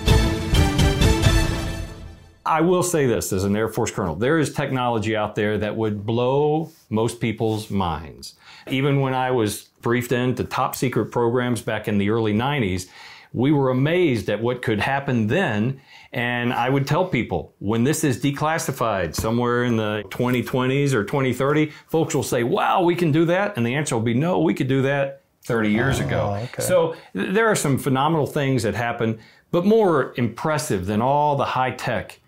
[2.45, 5.75] I will say this as an Air Force colonel there is technology out there that
[5.75, 8.33] would blow most people's minds.
[8.67, 12.87] Even when I was briefed into top secret programs back in the early 90s,
[13.33, 15.79] we were amazed at what could happen then.
[16.11, 21.71] And I would tell people when this is declassified somewhere in the 2020s or 2030,
[21.87, 23.57] folks will say, wow, we can do that.
[23.57, 26.39] And the answer will be, no, we could do that 30 years oh, ago.
[26.45, 26.63] Okay.
[26.63, 29.19] So there are some phenomenal things that happen,
[29.51, 32.19] but more impressive than all the high tech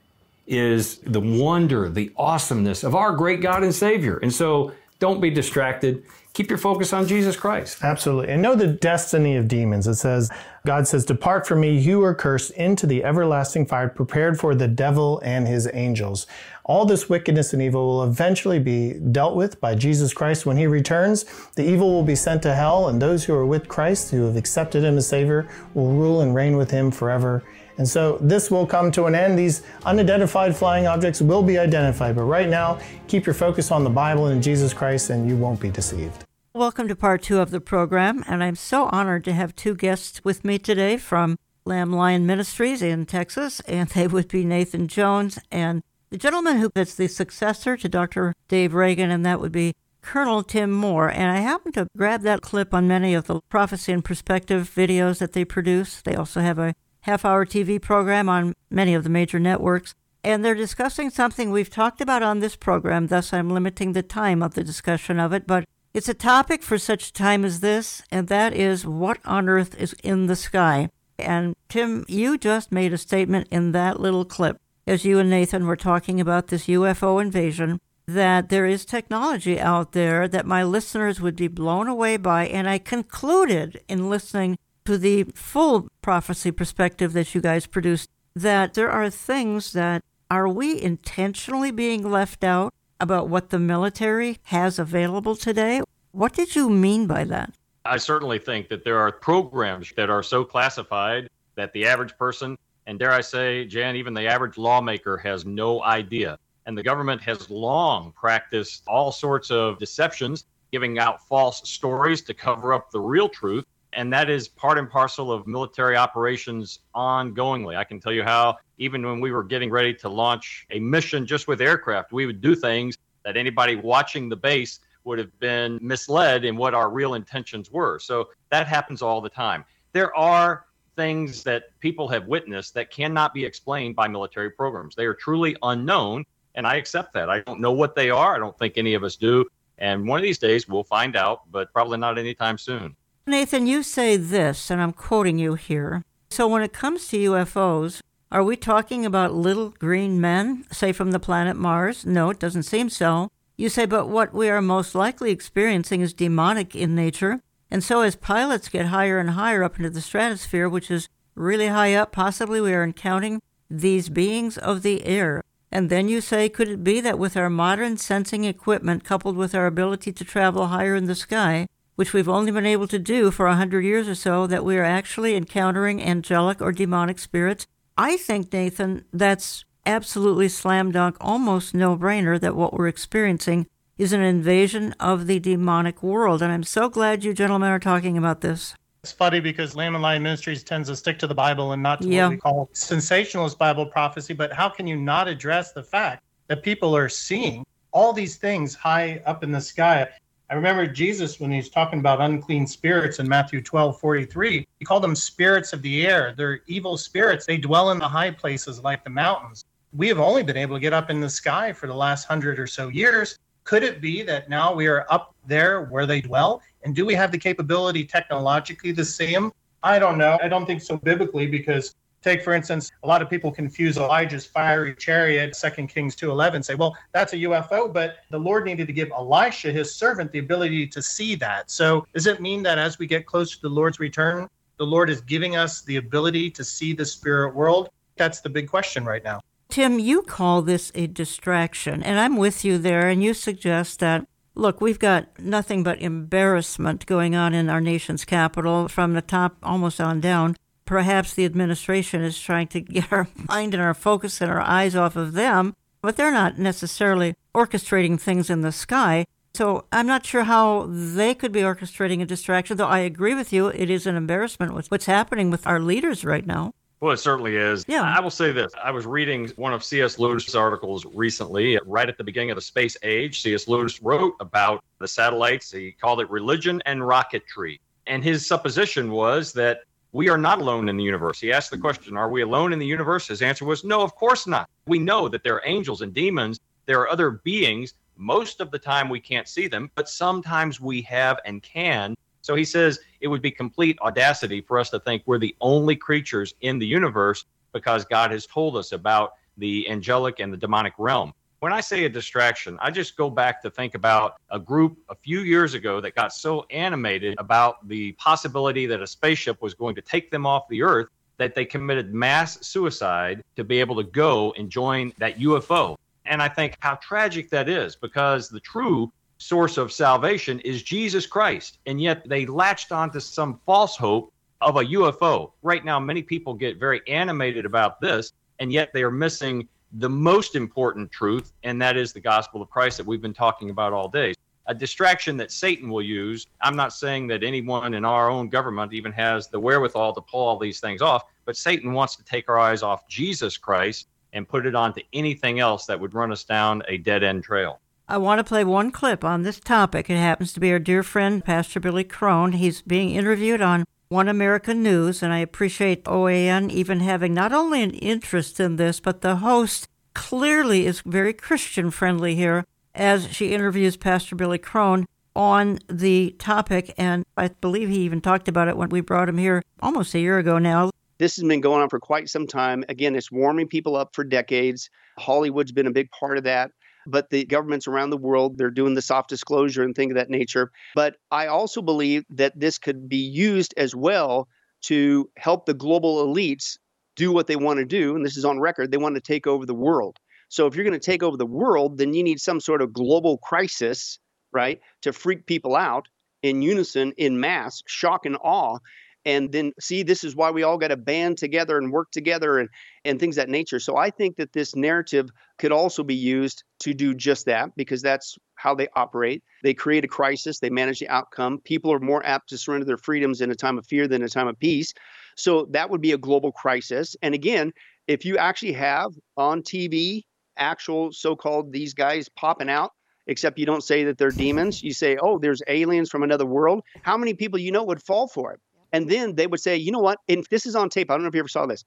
[0.46, 4.18] is the wonder, the awesomeness of our great God and Savior.
[4.18, 7.84] And so don't be distracted keep your focus on Jesus Christ.
[7.84, 8.32] Absolutely.
[8.34, 9.88] And know the destiny of demons.
[9.88, 10.32] It says,
[10.66, 14.68] God says, Depart from me, you are cursed, into the everlasting fire prepared for the
[14.68, 16.28] devil and his angels.
[16.64, 20.68] All this wickedness and evil will eventually be dealt with by Jesus Christ when he
[20.68, 21.26] returns.
[21.56, 24.38] The evil will be sent to hell, and those who are with Christ, who have
[24.38, 27.44] accepted him as Savior, will rule and reign with him forever.
[27.78, 29.40] And so this will come to an end.
[29.40, 32.16] These unidentified flying objects will be identified.
[32.16, 35.60] But right now, keep your focus on the Bible and Jesus Christ, and you won't
[35.60, 36.26] be deceived.
[36.54, 38.26] Welcome to part two of the program.
[38.28, 42.82] And I'm so honored to have two guests with me today from Lamb Lion Ministries
[42.82, 43.62] in Texas.
[43.62, 48.34] And they would be Nathan Jones and the gentleman who is the successor to Dr.
[48.50, 51.10] Dave Reagan, and that would be Colonel Tim Moore.
[51.10, 55.20] And I happened to grab that clip on many of the Prophecy and Perspective videos
[55.20, 56.02] that they produce.
[56.02, 59.96] They also have a half hour TV program on many of the major networks.
[60.22, 64.44] And they're discussing something we've talked about on this program, thus, I'm limiting the time
[64.44, 65.48] of the discussion of it.
[65.48, 69.50] But it's a topic for such a time as this, and that is what on
[69.50, 70.90] earth is in the sky.
[71.20, 75.68] And Tim, you just made a statement in that little clip as you and Nathan
[75.68, 81.22] were talking about this UFO invasion that there is technology out there that my listeners
[81.22, 82.48] would be blown away by.
[82.48, 88.74] And I concluded in listening to the full prophecy perspective that you guys produced that
[88.74, 94.78] there are things that are we intentionally being left out about what the military has
[94.78, 95.82] available today?
[96.12, 97.54] What did you mean by that?
[97.84, 102.58] I certainly think that there are programs that are so classified that the average person,
[102.86, 106.38] and dare I say, Jan, even the average lawmaker has no idea.
[106.68, 112.36] And the government has long practiced all sorts of deceptions, giving out false stories to
[112.36, 117.76] cover up the real truth and that is part and parcel of military operations ongoingly.
[117.76, 121.26] I can tell you how, even when we were getting ready to launch a mission
[121.26, 125.80] just with aircraft, we would do things that anybody watching the base would have been
[125.82, 128.00] misled in what our real intentions were.
[128.00, 129.66] So that happens all the time.
[129.94, 134.96] There are things that people have witnessed that cannot be explained by military programs.
[134.96, 136.26] They are truly unknown,
[136.56, 137.30] and I accept that.
[137.30, 138.36] I don't know what they are.
[138.36, 139.46] I don't think any of us do.
[139.78, 142.96] And one of these days we'll find out, but probably not anytime soon.
[143.28, 146.04] Nathan, you say this, and I'm quoting you here.
[146.32, 151.12] So when it comes to UFOs, are we talking about little green men, say from
[151.12, 152.04] the planet Mars?
[152.04, 153.30] No, it doesn't seem so.
[153.58, 157.42] You say, but what we are most likely experiencing is demonic in nature.
[157.70, 161.68] And so as pilots get higher and higher up into the stratosphere, which is really
[161.68, 165.44] high up, possibly we are encountering these beings of the air.
[165.72, 169.54] And then you say, could it be that with our modern sensing equipment coupled with
[169.54, 173.32] our ability to travel higher in the sky, which we've only been able to do
[173.32, 177.68] for a hundred years or so, that we are actually encountering angelic or demonic spirits.
[177.98, 184.14] I think, Nathan, that's absolutely slam dunk, almost no brainer that what we're experiencing is
[184.14, 186.42] an invasion of the demonic world.
[186.42, 188.74] And I'm so glad you gentlemen are talking about this.
[189.04, 192.02] It's funny because Lamb and Lion Ministries tends to stick to the Bible and not
[192.02, 192.26] to yeah.
[192.26, 194.34] what we call sensationalist Bible prophecy.
[194.34, 198.76] But how can you not address the fact that people are seeing all these things
[198.76, 200.08] high up in the sky?
[200.52, 205.02] I remember Jesus when he's talking about unclean spirits in Matthew 12 43, he called
[205.02, 206.34] them spirits of the air.
[206.36, 207.46] They're evil spirits.
[207.46, 209.64] They dwell in the high places like the mountains.
[209.94, 212.60] We have only been able to get up in the sky for the last hundred
[212.60, 213.40] or so years.
[213.64, 216.62] Could it be that now we are up there where they dwell?
[216.84, 219.54] And do we have the capability technologically to see them?
[219.84, 220.38] I don't know.
[220.44, 224.46] I don't think so biblically because Take, for instance, a lot of people confuse Elijah's
[224.46, 228.94] fiery chariot, 2 Kings 2.11, say, well, that's a UFO, but the Lord needed to
[228.94, 231.72] give Elisha, his servant, the ability to see that.
[231.72, 234.48] So does it mean that as we get closer to the Lord's return,
[234.78, 237.90] the Lord is giving us the ability to see the spirit world?
[238.18, 239.42] That's the big question right now.
[239.70, 244.28] Tim, you call this a distraction, and I'm with you there, and you suggest that
[244.54, 249.56] Look, we've got nothing but embarrassment going on in our nation's capital from the top
[249.64, 250.58] almost on down
[250.92, 254.94] perhaps the administration is trying to get our mind and our focus and our eyes
[254.94, 259.26] off of them, but they're not necessarily orchestrating things in the sky.
[259.54, 263.54] So I'm not sure how they could be orchestrating a distraction, though I agree with
[263.54, 266.74] you, it is an embarrassment with what's happening with our leaders right now.
[267.00, 267.86] Well, it certainly is.
[267.88, 268.02] Yeah.
[268.04, 268.74] I will say this.
[268.84, 270.20] I was reading one of C.S.
[270.20, 273.44] Lewis' articles recently, right at the beginning of the space age.
[273.44, 273.70] C.S.
[273.70, 275.72] Lewis wrote about the satellites.
[275.72, 277.80] He called it religion and rocketry.
[278.08, 279.84] And his supposition was that
[280.14, 281.40] we are not alone in the universe.
[281.40, 283.28] He asked the question, Are we alone in the universe?
[283.28, 284.70] His answer was, No, of course not.
[284.88, 287.94] We know that there are angels and demons, there are other beings.
[288.18, 292.16] Most of the time we can't see them, but sometimes we have and can.
[292.42, 295.96] So he says it would be complete audacity for us to think we're the only
[295.96, 300.94] creatures in the universe because God has told us about the angelic and the demonic
[300.98, 301.34] realm.
[301.62, 305.16] When I say a distraction, I just go back to think about a group a
[305.16, 309.94] few years ago that got so animated about the possibility that a spaceship was going
[309.94, 314.04] to take them off the earth that they committed mass suicide to be able to
[314.04, 315.98] go and join that UFO.
[316.26, 321.28] And I think how tragic that is because the true source of salvation is Jesus
[321.28, 321.78] Christ.
[321.86, 325.52] And yet they latched onto some false hope of a UFO.
[325.62, 330.10] Right now, many people get very animated about this, and yet they are missing the
[330.10, 333.94] most important truth, and that is the gospel of Christ that we've been talking about
[333.94, 334.34] all day.
[334.68, 336.48] A distraction that Satan will use.
[336.62, 340.48] I'm not saying that anyone in our own government even has the wherewithal to pull
[340.48, 344.48] all these things off, but Satan wants to take our eyes off Jesus Christ and
[344.48, 347.80] put it onto anything else that would run us down a dead end trail.
[348.08, 350.10] I want to play one clip on this topic.
[350.10, 352.54] It happens to be our dear friend, Pastor Billy Crone.
[352.54, 357.82] He's being interviewed on One American News, and I appreciate OAN even having not only
[357.82, 363.54] an interest in this, but the host clearly is very Christian friendly here as she
[363.54, 366.94] interviews Pastor Billy Crone on the topic.
[366.98, 370.20] And I believe he even talked about it when we brought him here almost a
[370.20, 370.90] year ago now.
[371.18, 372.84] This has been going on for quite some time.
[372.90, 374.90] Again, it's warming people up for decades.
[375.20, 376.72] Hollywood's been a big part of that
[377.08, 380.30] but the governments around the world they're doing the soft disclosure and things of that
[380.30, 380.72] nature.
[380.96, 384.48] But i also believe that this could be used as well
[384.84, 386.78] to help the global elites
[387.16, 389.48] do what they want to do and this is on record they want to take
[389.48, 390.18] over the world.
[390.50, 392.94] So if you're going to take over the world then you need some sort of
[392.94, 394.20] global crisis
[394.52, 396.08] right to freak people out
[396.44, 398.80] in unison in mass shock and awe
[399.26, 402.60] and then see this is why we all got to band together and work together
[402.60, 402.70] and
[403.06, 403.80] and things that nature.
[403.80, 408.02] So i think that this narrative could also be used to do just that because
[408.02, 409.44] that's how they operate.
[409.64, 411.60] They create a crisis they manage the outcome.
[411.64, 414.30] People are more apt to surrender their freedoms in a time of fear than a
[414.30, 414.94] time of peace.
[415.36, 417.16] So that would be a global crisis.
[417.22, 417.72] And again
[418.08, 420.24] if you actually have on tv
[420.58, 422.92] actual so-called these guys popping out
[423.28, 424.82] except you don't say that they're demons.
[424.82, 426.84] You say oh there's aliens from another world.
[427.04, 428.60] How many people you know would fall for it
[428.92, 430.20] and then they would say, you know what?
[430.28, 431.10] And this is on tape.
[431.10, 431.84] I don't know if you ever saw this.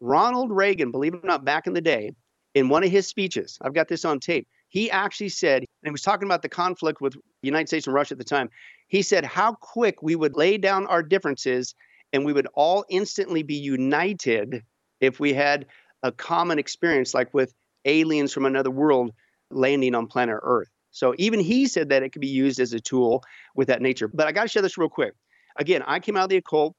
[0.00, 2.12] Ronald Reagan, believe it or not, back in the day,
[2.54, 4.46] in one of his speeches, I've got this on tape.
[4.68, 7.94] He actually said, and he was talking about the conflict with the United States and
[7.94, 8.50] Russia at the time.
[8.88, 11.74] He said how quick we would lay down our differences
[12.12, 14.62] and we would all instantly be united
[15.00, 15.66] if we had
[16.02, 19.12] a common experience, like with aliens from another world
[19.50, 20.68] landing on planet Earth.
[20.90, 23.24] So even he said that it could be used as a tool
[23.54, 24.08] with that nature.
[24.08, 25.14] But I got to share this real quick.
[25.56, 26.74] Again, I came out of the occult,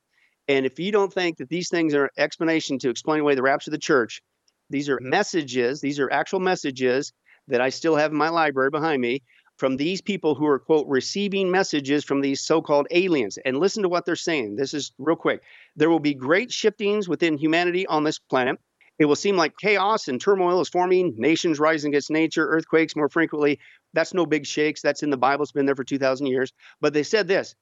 [0.48, 3.70] and if you don't think that these things are explanation to explain away the rapture
[3.70, 4.22] of the church,
[4.70, 7.14] these are messages, these are actual messages
[7.48, 9.22] that I still have in my library behind me
[9.58, 13.38] from these people who are, quote, receiving messages from these so called aliens.
[13.46, 14.56] And listen to what they're saying.
[14.56, 15.42] This is real quick.
[15.76, 18.60] There will be great shiftings within humanity on this planet.
[19.00, 23.10] It will seem like chaos and turmoil is forming, nations rising against nature, earthquakes more
[23.10, 23.60] frequently.
[23.94, 24.82] That's no big shakes.
[24.82, 25.44] That's in the Bible.
[25.44, 26.52] It's been there for 2,000 years.
[26.80, 27.56] But they said this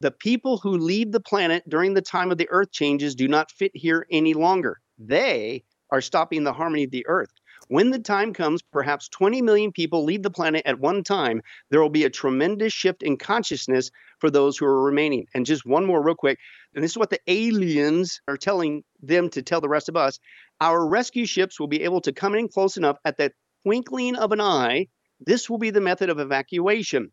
[0.00, 3.50] the people who leave the planet during the time of the earth changes do not
[3.50, 4.80] fit here any longer.
[4.98, 7.30] They are stopping the harmony of the earth.
[7.68, 11.40] When the time comes, perhaps 20 million people leave the planet at one time,
[11.70, 15.26] there will be a tremendous shift in consciousness for those who are remaining.
[15.34, 16.38] And just one more, real quick,
[16.74, 20.18] and this is what the aliens are telling them to tell the rest of us
[20.60, 23.32] our rescue ships will be able to come in close enough at the
[23.64, 24.88] twinkling of an eye.
[25.20, 27.12] This will be the method of evacuation.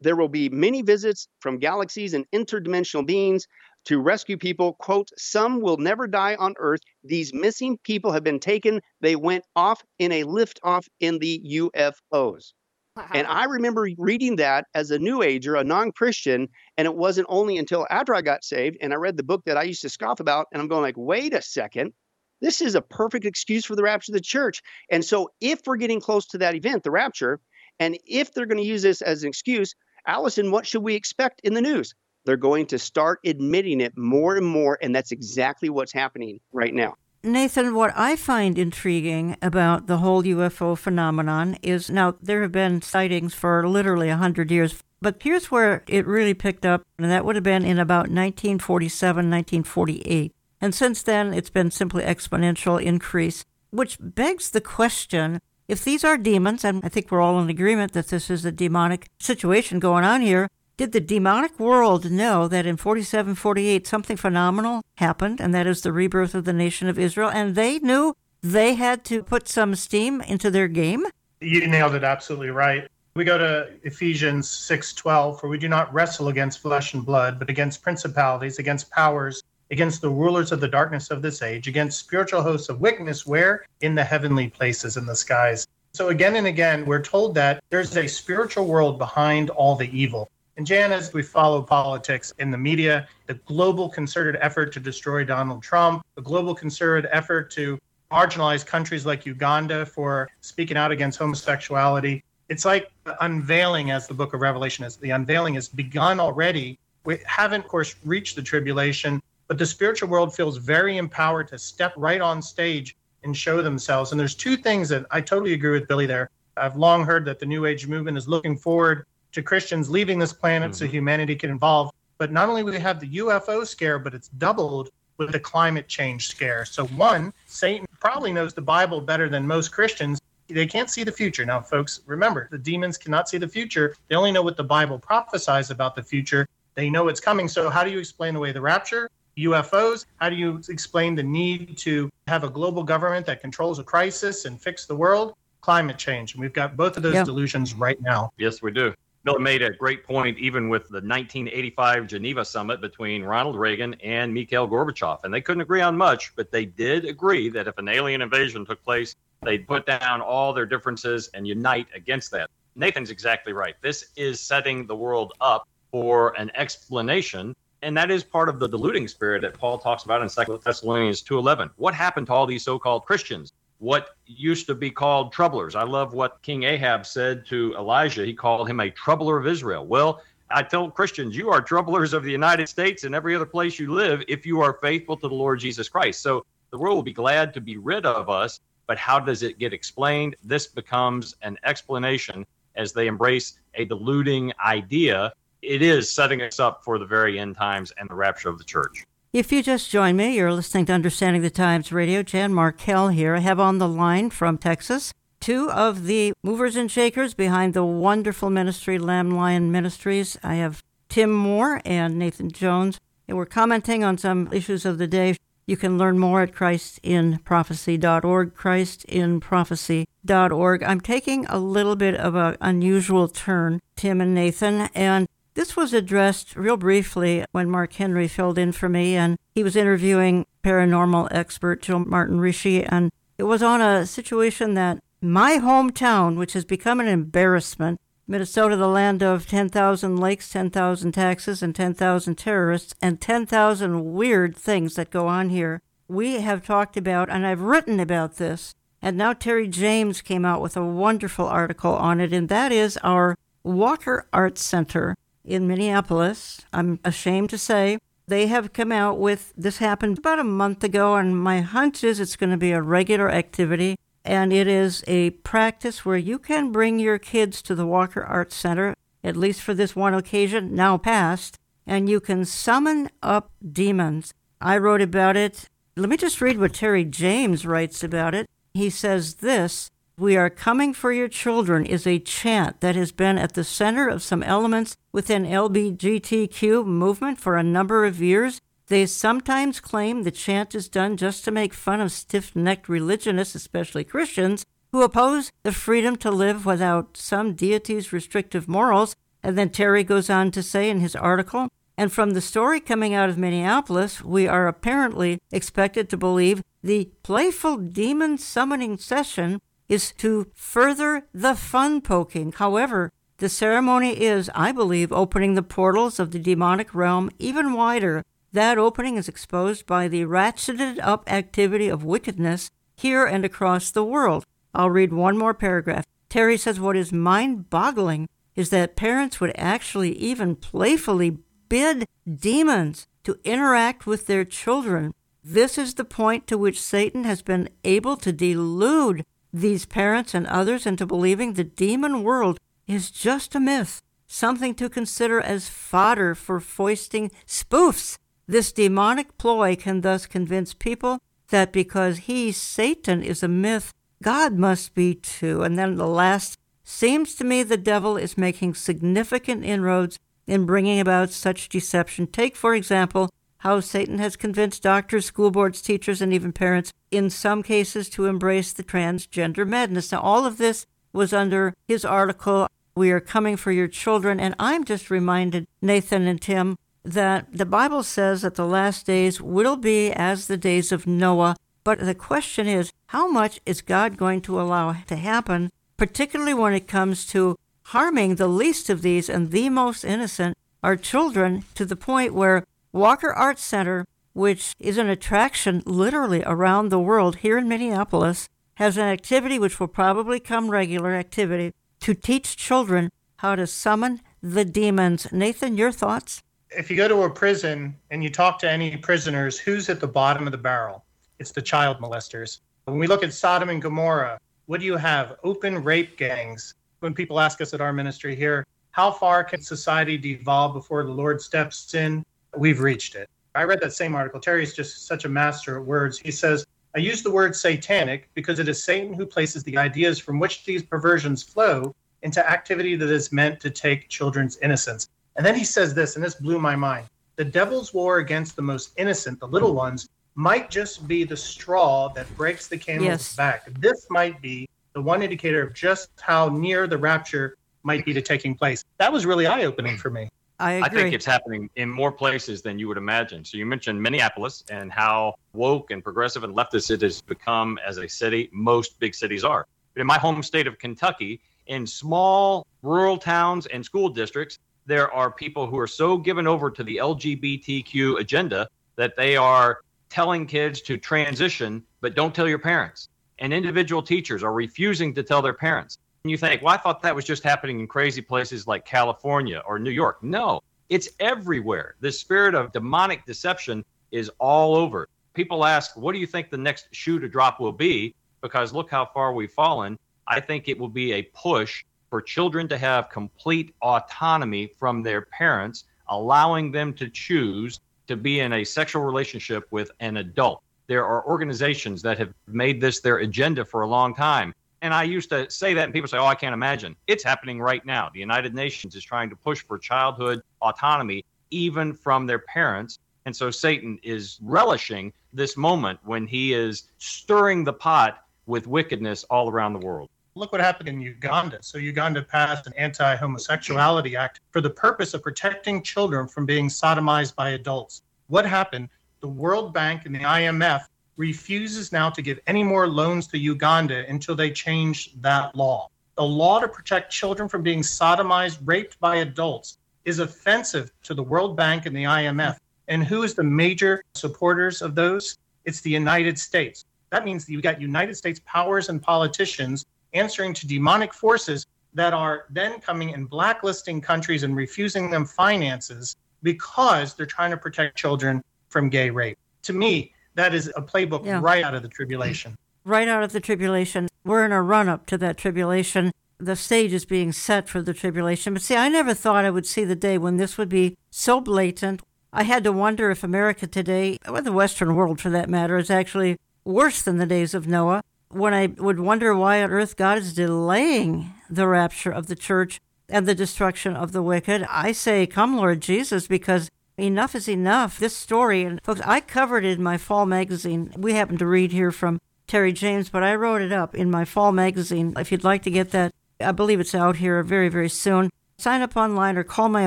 [0.00, 3.46] There will be many visits from galaxies and interdimensional beings
[3.86, 4.74] to rescue people.
[4.74, 6.80] Quote, some will never die on Earth.
[7.04, 8.80] These missing people have been taken.
[9.00, 12.52] They went off in a liftoff in the UFOs.
[12.96, 13.06] Wow.
[13.14, 16.48] And I remember reading that as a New Ager, a non Christian.
[16.76, 19.56] And it wasn't only until after I got saved and I read the book that
[19.56, 20.46] I used to scoff about.
[20.52, 21.92] And I'm going, like, wait a second.
[22.40, 24.62] This is a perfect excuse for the rapture of the church.
[24.90, 27.38] And so, if we're getting close to that event, the rapture,
[27.78, 29.74] and if they're going to use this as an excuse,
[30.06, 31.94] Allison, what should we expect in the news?
[32.24, 36.74] They're going to start admitting it more and more, and that's exactly what's happening right
[36.74, 36.96] now.
[37.22, 42.80] Nathan, what I find intriguing about the whole UFO phenomenon is now there have been
[42.80, 47.36] sightings for literally 100 years, but here's where it really picked up, and that would
[47.36, 50.34] have been in about 1947, 1948.
[50.62, 55.40] And since then, it's been simply exponential increase, which begs the question
[55.70, 58.50] if these are demons, and I think we're all in agreement that this is a
[58.50, 64.16] demonic situation going on here, did the demonic world know that in 47 48 something
[64.16, 68.16] phenomenal happened, and that is the rebirth of the nation of Israel, and they knew
[68.42, 71.06] they had to put some steam into their game?
[71.40, 72.88] You nailed it absolutely right.
[73.14, 77.48] We go to Ephesians 6:12 for we do not wrestle against flesh and blood but
[77.48, 82.42] against principalities against powers against the rulers of the darkness of this age against spiritual
[82.42, 85.66] hosts of wickedness where in the heavenly places in the skies.
[85.92, 90.28] So again and again we're told that there's a spiritual world behind all the evil.
[90.56, 95.24] And Jan, as we follow politics in the media, the global concerted effort to destroy
[95.24, 97.78] Donald Trump, the global concerted effort to
[98.10, 102.22] marginalize countries like Uganda for speaking out against homosexuality.
[102.48, 102.90] It's like
[103.20, 104.96] unveiling, as the book of Revelation is.
[104.96, 106.78] The unveiling has begun already.
[107.04, 111.58] We haven't, of course, reached the tribulation, but the spiritual world feels very empowered to
[111.58, 114.12] step right on stage and show themselves.
[114.12, 116.30] And there's two things that I totally agree with Billy there.
[116.56, 120.32] I've long heard that the New Age movement is looking forward to Christians leaving this
[120.32, 120.78] planet mm-hmm.
[120.78, 121.90] so humanity can evolve.
[122.16, 125.88] But not only do we have the UFO scare, but it's doubled with the climate
[125.88, 126.64] change scare.
[126.64, 130.20] So, one, Satan probably knows the Bible better than most Christians.
[130.46, 131.44] They can't see the future.
[131.44, 133.96] Now, folks, remember, the demons cannot see the future.
[134.06, 136.46] They only know what the Bible prophesies about the future.
[136.76, 137.48] They know it's coming.
[137.48, 139.10] So, how do you explain away the rapture?
[139.38, 140.06] UFOs?
[140.20, 144.44] How do you explain the need to have a global government that controls a crisis
[144.44, 145.34] and fix the world?
[145.60, 146.34] Climate change.
[146.34, 147.24] And we've got both of those yeah.
[147.24, 148.32] delusions right now.
[148.38, 148.94] Yes, we do.
[149.22, 154.32] Bill made a great point, even with the 1985 Geneva summit between Ronald Reagan and
[154.32, 155.24] Mikhail Gorbachev.
[155.24, 158.64] And they couldn't agree on much, but they did agree that if an alien invasion
[158.64, 162.48] took place, they'd put down all their differences and unite against that.
[162.76, 163.74] Nathan's exactly right.
[163.82, 167.54] This is setting the world up for an explanation.
[167.82, 171.22] And that is part of the deluding spirit that Paul talks about in 2 Thessalonians
[171.22, 171.70] 2.11.
[171.76, 173.52] What happened to all these so-called Christians?
[173.80, 175.74] what used to be called troublers.
[175.74, 178.26] I love what King Ahab said to Elijah.
[178.26, 179.86] He called him a troubler of Israel.
[179.86, 183.78] Well, I tell Christians, you are troublers of the United States and every other place
[183.78, 186.20] you live if you are faithful to the Lord Jesus Christ.
[186.20, 189.58] So the world will be glad to be rid of us, but how does it
[189.58, 190.36] get explained?
[190.44, 192.44] This becomes an explanation
[192.76, 195.32] as they embrace a deluding idea.
[195.62, 198.64] It is setting us up for the very end times and the rapture of the
[198.64, 199.04] church.
[199.32, 202.22] If you just join me, you're listening to Understanding the Times Radio.
[202.22, 203.36] Jan Markell here.
[203.36, 207.84] I have on the line from Texas two of the movers and shakers behind the
[207.84, 210.38] wonderful ministry, Lamb Lion Ministries.
[210.42, 212.98] I have Tim Moore and Nathan Jones.
[213.28, 215.36] And we're commenting on some issues of the day.
[215.66, 220.82] You can learn more at christinprophecy.org, christinprophecy.org.
[220.82, 225.28] I'm taking a little bit of an unusual turn, Tim and Nathan, and
[225.60, 229.76] this was addressed real briefly when Mark Henry filled in for me, and he was
[229.76, 236.38] interviewing paranormal expert Jill Martin Rische, and it was on a situation that my hometown,
[236.38, 242.36] which has become an embarrassment, Minnesota, the land of 10,000 lakes, 10,000 taxes, and 10,000
[242.36, 245.82] terrorists, and 10,000 weird things that go on here.
[246.08, 250.62] We have talked about, and I've written about this, and now Terry James came out
[250.62, 256.60] with a wonderful article on it, and that is our Walker Arts Center in Minneapolis.
[256.72, 261.16] I'm ashamed to say they have come out with this happened about a month ago,
[261.16, 263.96] and my hunch is it's going to be a regular activity.
[264.24, 268.54] And it is a practice where you can bring your kids to the Walker Arts
[268.54, 274.32] Center, at least for this one occasion, now past, and you can summon up demons.
[274.60, 275.68] I wrote about it.
[275.96, 278.48] Let me just read what Terry James writes about it.
[278.74, 279.90] He says this
[280.20, 284.06] we Are Coming for Your Children is a chant that has been at the center
[284.06, 288.60] of some elements within LBGTQ movement for a number of years.
[288.88, 294.04] They sometimes claim the chant is done just to make fun of stiff-necked religionists, especially
[294.04, 299.16] Christians, who oppose the freedom to live without some deity's restrictive morals.
[299.42, 303.14] And then Terry goes on to say in his article, and from the story coming
[303.14, 309.60] out of Minneapolis, we are apparently expected to believe the playful demon summoning session
[309.90, 312.52] is to further the fun poking.
[312.52, 318.24] However, the ceremony is, I believe, opening the portals of the demonic realm even wider.
[318.52, 324.04] That opening is exposed by the ratcheted up activity of wickedness here and across the
[324.04, 324.44] world.
[324.72, 326.04] I'll read one more paragraph.
[326.28, 331.38] Terry says what is mind boggling is that parents would actually even playfully
[331.68, 335.14] bid demons to interact with their children.
[335.42, 340.46] This is the point to which Satan has been able to delude these parents and
[340.46, 346.34] others into believing the demon world is just a myth, something to consider as fodder
[346.34, 348.16] for foisting spoofs.
[348.46, 351.18] This demonic ploy can thus convince people
[351.50, 353.92] that because he, Satan, is a myth,
[354.22, 355.62] God must be too.
[355.62, 360.98] And then the last seems to me the devil is making significant inroads in bringing
[361.00, 362.26] about such deception.
[362.26, 363.30] Take, for example,
[363.60, 368.26] how Satan has convinced doctors, school boards, teachers, and even parents, in some cases, to
[368.26, 370.12] embrace the transgender madness.
[370.12, 374.40] Now, all of this was under his article, We Are Coming for Your Children.
[374.40, 379.40] And I'm just reminded, Nathan and Tim, that the Bible says that the last days
[379.40, 381.56] will be as the days of Noah.
[381.84, 386.72] But the question is, how much is God going to allow to happen, particularly when
[386.72, 391.84] it comes to harming the least of these and the most innocent, our children, to
[391.84, 397.56] the point where Walker Arts Center, which is an attraction literally around the world here
[397.56, 403.54] in Minneapolis, has an activity which will probably come regular activity to teach children how
[403.54, 405.28] to summon the demons.
[405.32, 406.42] Nathan, your thoughts?
[406.76, 410.06] if you go to a prison and you talk to any prisoners, who's at the
[410.06, 411.04] bottom of the barrel?
[411.38, 412.60] It's the child molesters.
[412.84, 415.36] When we look at Sodom and Gomorrah, what do you have?
[415.42, 416.74] Open rape gangs.
[417.00, 421.10] When people ask us at our ministry here, how far can society devolve before the
[421.10, 422.24] Lord steps in?
[422.56, 423.28] We've reached it.
[423.54, 424.40] I read that same article.
[424.40, 426.18] Terry's just such a master at words.
[426.18, 430.18] He says, I use the word satanic because it is Satan who places the ideas
[430.18, 435.08] from which these perversions flow into activity that is meant to take children's innocence.
[435.36, 437.06] And then he says this, and this blew my mind.
[437.36, 442.08] The devil's war against the most innocent, the little ones, might just be the straw
[442.10, 443.36] that breaks the camel's yes.
[443.36, 443.70] back.
[443.78, 448.20] This might be the one indicator of just how near the rapture might be to
[448.20, 448.84] taking place.
[448.98, 450.28] That was really eye opening for me.
[450.60, 450.84] I, agree.
[450.84, 453.44] I think it's happening in more places than you would imagine.
[453.44, 457.96] So you mentioned Minneapolis and how woke and progressive and leftist it has become as
[457.96, 458.50] a city.
[458.52, 459.66] Most big cities are.
[459.94, 465.10] But in my home state of Kentucky, in small rural towns and school districts, there
[465.12, 469.80] are people who are so given over to the LGBTQ agenda that they are
[470.10, 473.08] telling kids to transition, but don't tell your parents.
[473.38, 475.98] And individual teachers are refusing to tell their parents.
[476.24, 479.62] And you think, well, I thought that was just happening in crazy places like California
[479.66, 480.22] or New York.
[480.22, 480.60] No,
[480.90, 481.94] it's everywhere.
[482.00, 485.08] The spirit of demonic deception is all over.
[485.32, 488.14] People ask, what do you think the next shoe to drop will be?
[488.42, 489.98] Because look how far we've fallen.
[490.26, 495.22] I think it will be a push for children to have complete autonomy from their
[495.22, 500.62] parents, allowing them to choose to be in a sexual relationship with an adult.
[500.86, 504.52] There are organizations that have made this their agenda for a long time.
[504.82, 506.96] And I used to say that, and people say, Oh, I can't imagine.
[507.06, 508.10] It's happening right now.
[508.12, 512.98] The United Nations is trying to push for childhood autonomy, even from their parents.
[513.26, 519.24] And so Satan is relishing this moment when he is stirring the pot with wickedness
[519.24, 520.08] all around the world.
[520.34, 521.58] Look what happened in Uganda.
[521.60, 526.68] So, Uganda passed an anti homosexuality act for the purpose of protecting children from being
[526.68, 528.02] sodomized by adults.
[528.28, 528.88] What happened?
[529.20, 530.84] The World Bank and the IMF
[531.20, 535.90] refuses now to give any more loans to Uganda until they change that law.
[536.16, 541.22] The law to protect children from being sodomized, raped by adults is offensive to the
[541.22, 542.56] World Bank and the IMF.
[542.88, 545.36] And who is the major supporters of those?
[545.66, 546.86] It's the United States.
[547.10, 552.14] That means that you've got United States powers and politicians answering to demonic forces that
[552.14, 557.98] are then coming and blacklisting countries and refusing them finances because they're trying to protect
[557.98, 559.36] children from gay rape.
[559.64, 561.40] To me, that is a playbook yeah.
[561.42, 562.56] right out of the tribulation.
[562.84, 564.08] Right out of the tribulation.
[564.24, 566.12] We're in a run up to that tribulation.
[566.38, 568.54] The stage is being set for the tribulation.
[568.54, 571.40] But see, I never thought I would see the day when this would be so
[571.40, 572.02] blatant.
[572.32, 575.90] I had to wonder if America today, or the Western world for that matter, is
[575.90, 578.02] actually worse than the days of Noah
[578.32, 582.80] when I would wonder why on earth God is delaying the rapture of the church
[583.08, 586.70] and the destruction of the wicked, I say, Come, Lord Jesus, because
[587.00, 587.98] enough is enough.
[587.98, 590.92] This story, and folks, I covered it in my fall magazine.
[590.96, 594.24] We happen to read here from Terry James, but I wrote it up in my
[594.24, 595.14] fall magazine.
[595.16, 598.30] If you'd like to get that, I believe it's out here very, very soon.
[598.58, 599.86] Sign up online or call my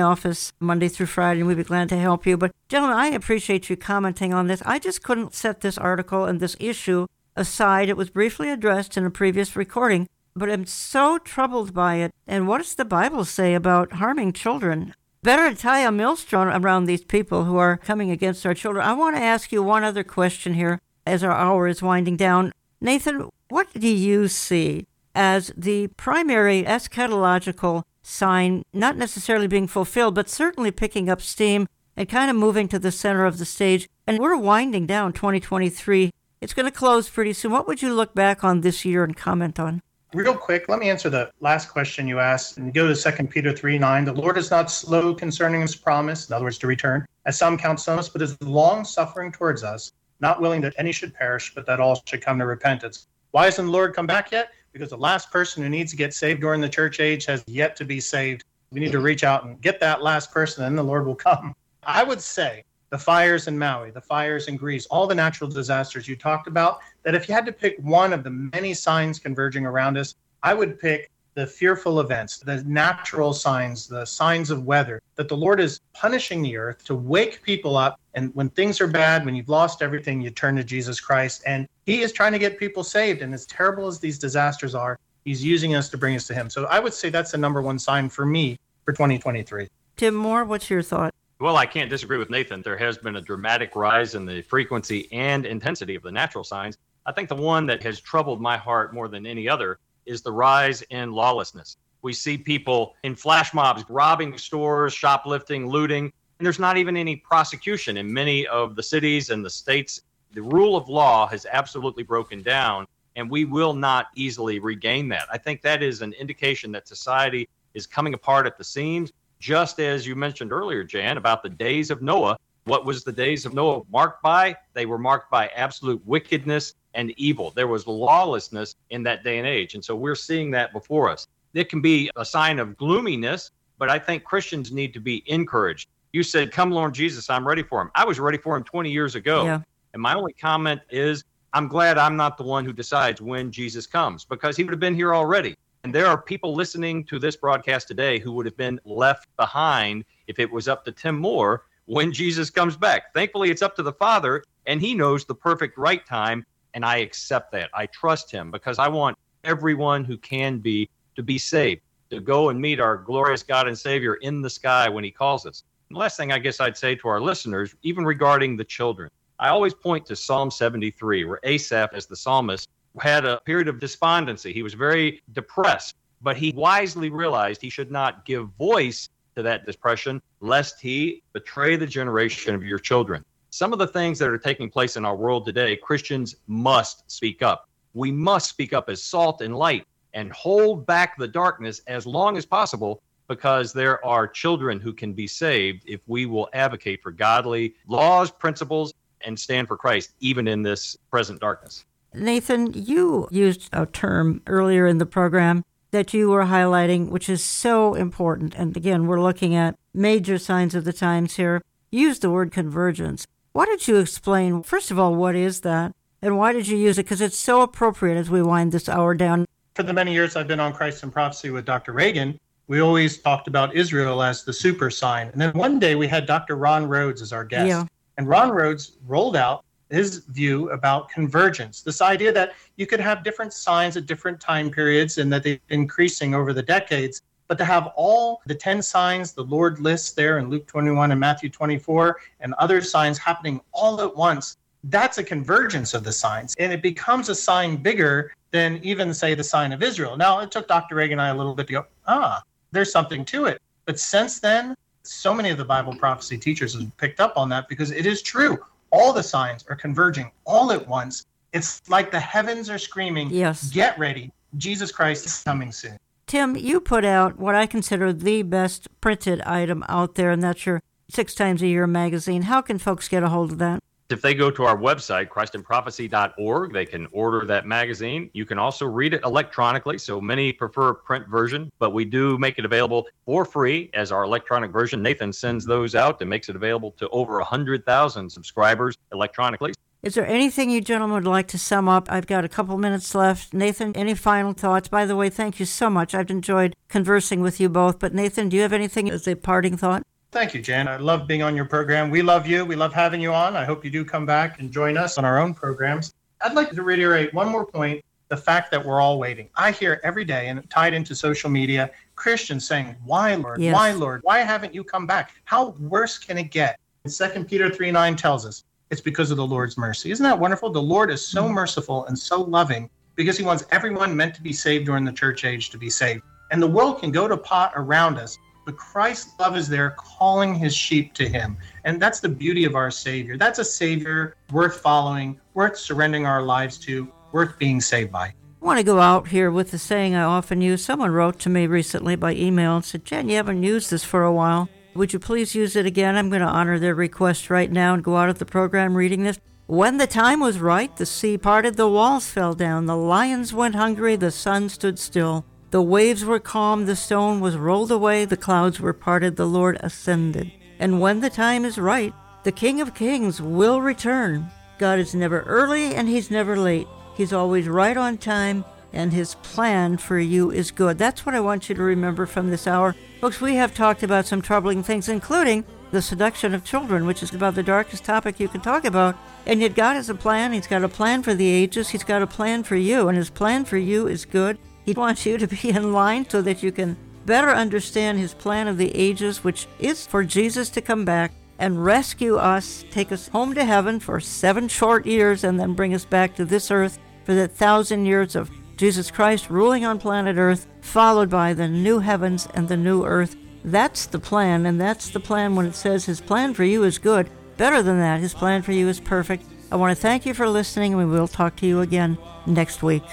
[0.00, 2.36] office Monday through Friday, and we'd be glad to help you.
[2.36, 4.62] But, gentlemen, I appreciate you commenting on this.
[4.66, 7.06] I just couldn't set this article and this issue
[7.36, 7.88] aside.
[7.88, 12.12] It was briefly addressed in a previous recording, but I'm so troubled by it.
[12.26, 14.94] And what does the Bible say about harming children?
[15.24, 18.84] Better tie a millstone around these people who are coming against our children.
[18.84, 22.52] I want to ask you one other question here as our hour is winding down.
[22.78, 30.28] Nathan, what do you see as the primary eschatological sign, not necessarily being fulfilled, but
[30.28, 33.88] certainly picking up steam and kind of moving to the center of the stage?
[34.06, 36.10] And we're winding down 2023
[36.42, 37.52] it's going to close pretty soon.
[37.52, 39.80] What would you look back on this year and comment on?
[40.14, 43.52] Real quick, let me answer the last question you asked and go to 2 Peter
[43.52, 44.04] 3 9.
[44.04, 47.58] The Lord is not slow concerning his promise, in other words, to return, as some
[47.58, 49.90] count sowness, but is long suffering towards us,
[50.20, 53.08] not willing that any should perish, but that all should come to repentance.
[53.32, 54.50] Why hasn't the Lord come back yet?
[54.72, 57.74] Because the last person who needs to get saved during the church age has yet
[57.74, 58.44] to be saved.
[58.70, 61.56] We need to reach out and get that last person, and the Lord will come.
[61.82, 62.62] I would say
[62.94, 66.78] the fires in Maui, the fires in Greece, all the natural disasters you talked about,
[67.02, 70.14] that if you had to pick one of the many signs converging around us,
[70.44, 75.36] I would pick the fearful events, the natural signs, the signs of weather, that the
[75.36, 77.98] Lord is punishing the earth to wake people up.
[78.14, 81.42] And when things are bad, when you've lost everything, you turn to Jesus Christ.
[81.48, 83.22] And He is trying to get people saved.
[83.22, 86.48] And as terrible as these disasters are, He's using us to bring us to Him.
[86.48, 89.66] So I would say that's the number one sign for me for 2023.
[89.96, 91.12] Tim Moore, what's your thought?
[91.44, 92.62] Well, I can't disagree with Nathan.
[92.62, 96.78] There has been a dramatic rise in the frequency and intensity of the natural signs.
[97.04, 100.32] I think the one that has troubled my heart more than any other is the
[100.32, 101.76] rise in lawlessness.
[102.00, 106.04] We see people in flash mobs robbing stores, shoplifting, looting,
[106.38, 110.00] and there's not even any prosecution in many of the cities and the states.
[110.32, 112.86] The rule of law has absolutely broken down,
[113.16, 115.28] and we will not easily regain that.
[115.30, 119.12] I think that is an indication that society is coming apart at the seams,
[119.44, 122.38] just as you mentioned earlier, Jan, about the days of Noah.
[122.64, 124.56] What was the days of Noah marked by?
[124.72, 127.52] They were marked by absolute wickedness and evil.
[127.54, 129.74] There was lawlessness in that day and age.
[129.74, 131.26] And so we're seeing that before us.
[131.52, 135.90] It can be a sign of gloominess, but I think Christians need to be encouraged.
[136.14, 137.90] You said, Come, Lord Jesus, I'm ready for him.
[137.94, 139.44] I was ready for him 20 years ago.
[139.44, 139.60] Yeah.
[139.92, 141.22] And my only comment is,
[141.52, 144.80] I'm glad I'm not the one who decides when Jesus comes because he would have
[144.80, 145.54] been here already.
[145.84, 150.06] And there are people listening to this broadcast today who would have been left behind
[150.26, 153.12] if it was up to Tim Moore when Jesus comes back.
[153.12, 156.96] Thankfully, it's up to the Father, and he knows the perfect right time and I
[156.98, 157.68] accept that.
[157.74, 162.48] I trust him because I want everyone who can be to be saved, to go
[162.48, 165.64] and meet our glorious God and Savior in the sky when he calls us.
[165.90, 169.10] And the last thing I guess I'd say to our listeners, even regarding the children,
[169.38, 172.68] I always point to Psalm 73, where Asaph, as the psalmist,
[173.00, 174.52] had a period of despondency.
[174.52, 179.66] He was very depressed, but he wisely realized he should not give voice to that
[179.66, 183.24] depression, lest he betray the generation of your children
[183.54, 187.40] some of the things that are taking place in our world today, Christians must speak
[187.40, 187.68] up.
[187.92, 192.36] We must speak up as salt and light and hold back the darkness as long
[192.36, 197.12] as possible because there are children who can be saved if we will advocate for
[197.12, 201.84] godly laws, principles, and stand for Christ, even in this present darkness.
[202.14, 207.42] Nathan, you used a term earlier in the program that you were highlighting, which is
[207.42, 208.54] so important.
[208.56, 211.62] And again, we're looking at major signs of the times here.
[211.90, 213.26] Use the word convergence.
[213.52, 215.92] Why don't you explain, first of all, what is that?
[216.20, 217.04] And why did you use it?
[217.04, 219.46] Because it's so appropriate as we wind this hour down.
[219.74, 221.92] For the many years I've been on Christ in Prophecy with Dr.
[221.92, 225.28] Reagan, we always talked about Israel as the super sign.
[225.28, 226.56] And then one day we had Dr.
[226.56, 227.68] Ron Rhodes as our guest.
[227.68, 227.84] Yeah.
[228.16, 233.22] And Ron Rhodes rolled out his view about convergence this idea that you could have
[233.22, 237.22] different signs at different time periods and that they're increasing over the decades.
[237.46, 241.20] But to have all the 10 signs the Lord lists there in Luke 21 and
[241.20, 246.54] Matthew 24 and other signs happening all at once, that's a convergence of the signs.
[246.58, 250.16] And it becomes a sign bigger than even, say, the sign of Israel.
[250.16, 250.94] Now, it took Dr.
[250.94, 253.60] Reagan and I a little bit to go, ah, there's something to it.
[253.84, 257.68] But since then, so many of the Bible prophecy teachers have picked up on that
[257.68, 258.58] because it is true.
[258.94, 261.26] All the signs are converging all at once.
[261.52, 263.70] It's like the heavens are screaming, Yes.
[263.70, 264.30] get ready.
[264.56, 265.96] Jesus Christ is coming soon.
[266.28, 270.64] Tim, you put out what I consider the best printed item out there, and that's
[270.64, 270.80] your
[271.10, 272.42] Six Times a Year magazine.
[272.42, 273.82] How can folks get a hold of that?
[274.10, 278.28] If they go to our website, christinprophecy.org, they can order that magazine.
[278.34, 279.96] You can also read it electronically.
[279.96, 284.12] So many prefer a print version, but we do make it available for free as
[284.12, 285.02] our electronic version.
[285.02, 289.72] Nathan sends those out and makes it available to over 100,000 subscribers electronically.
[290.02, 292.12] Is there anything you gentlemen would like to sum up?
[292.12, 293.54] I've got a couple minutes left.
[293.54, 294.86] Nathan, any final thoughts?
[294.86, 296.14] By the way, thank you so much.
[296.14, 298.00] I've enjoyed conversing with you both.
[298.00, 300.02] But Nathan, do you have anything as a parting thought?
[300.34, 300.88] Thank you, Jan.
[300.88, 302.10] I love being on your program.
[302.10, 302.64] We love you.
[302.64, 303.54] We love having you on.
[303.54, 306.12] I hope you do come back and join us on our own programs.
[306.40, 309.48] I'd like to reiterate one more point the fact that we're all waiting.
[309.54, 313.60] I hear every day, and tied into social media, Christians saying, Why, Lord?
[313.60, 313.74] Yes.
[313.74, 314.22] Why, Lord?
[314.24, 315.30] Why haven't you come back?
[315.44, 316.80] How worse can it get?
[317.04, 320.10] And 2 Peter 3 9 tells us it's because of the Lord's mercy.
[320.10, 320.68] Isn't that wonderful?
[320.68, 321.54] The Lord is so mm-hmm.
[321.54, 325.44] merciful and so loving because he wants everyone meant to be saved during the church
[325.44, 326.22] age to be saved.
[326.50, 330.54] And the world can go to pot around us, but Christ's love is there calling
[330.54, 331.56] his sheep to him.
[331.84, 333.36] And that's the beauty of our Savior.
[333.36, 338.26] That's a Savior worth following, worth surrendering our lives to, worth being saved by.
[338.26, 340.82] I want to go out here with the saying I often use.
[340.82, 344.22] Someone wrote to me recently by email and said, Jen, you haven't used this for
[344.22, 344.70] a while.
[344.94, 346.16] Would you please use it again?
[346.16, 349.24] I'm going to honor their request right now and go out of the program reading
[349.24, 349.38] this.
[349.66, 353.74] When the time was right, the sea parted, the walls fell down, the lions went
[353.74, 355.44] hungry, the sun stood still.
[355.74, 359.76] The waves were calm, the stone was rolled away, the clouds were parted, the Lord
[359.80, 360.52] ascended.
[360.78, 362.14] And when the time is right,
[362.44, 364.52] the King of Kings will return.
[364.78, 366.86] God is never early and He's never late.
[367.16, 370.96] He's always right on time, and His plan for you is good.
[370.96, 372.94] That's what I want you to remember from this hour.
[373.20, 377.34] Folks, we have talked about some troubling things, including the seduction of children, which is
[377.34, 379.16] about the darkest topic you can talk about.
[379.44, 380.52] And yet, God has a plan.
[380.52, 383.28] He's got a plan for the ages, He's got a plan for you, and His
[383.28, 384.56] plan for you is good.
[384.84, 388.68] He wants you to be in line so that you can better understand His plan
[388.68, 393.28] of the ages, which is for Jesus to come back and rescue us, take us
[393.28, 396.98] home to heaven for seven short years, and then bring us back to this earth
[397.24, 402.00] for the thousand years of Jesus Christ ruling on planet Earth, followed by the new
[402.00, 403.36] heavens and the new earth.
[403.64, 406.98] That's the plan, and that's the plan when it says His plan for you is
[406.98, 407.30] good.
[407.56, 409.44] Better than that, His plan for you is perfect.
[409.70, 412.82] I want to thank you for listening, and we will talk to you again next
[412.82, 413.04] week.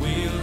[0.00, 0.38] We'll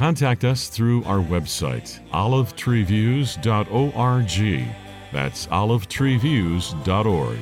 [0.00, 4.74] Contact us through our website, olivetreeviews.org.
[5.12, 7.38] That's olivetreeviews.org.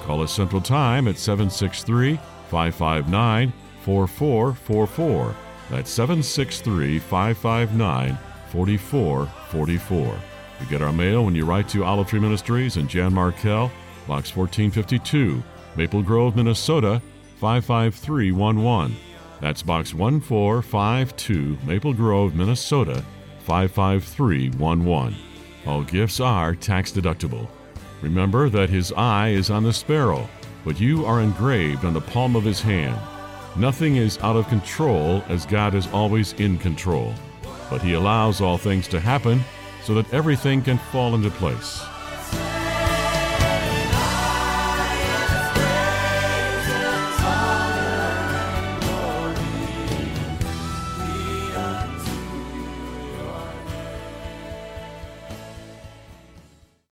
[0.00, 2.18] Call us Central Time at 763
[2.48, 5.36] 559 4444.
[5.68, 8.18] That's 763 559
[8.52, 10.18] 4444.
[10.60, 13.70] You get our mail when you write to Olive Tree Ministries and Jan Markell,
[14.06, 15.42] Box 1452,
[15.76, 17.02] Maple Grove, Minnesota
[17.40, 18.96] 55311.
[19.40, 23.04] That's Box 1452, Maple Grove, Minnesota
[23.40, 25.14] 55311.
[25.66, 27.48] All gifts are tax deductible.
[28.02, 30.28] Remember that his eye is on the sparrow,
[30.64, 32.98] but you are engraved on the palm of his hand.
[33.56, 37.14] Nothing is out of control as God is always in control,
[37.70, 39.40] but he allows all things to happen
[39.82, 41.82] so that everything can fall into place.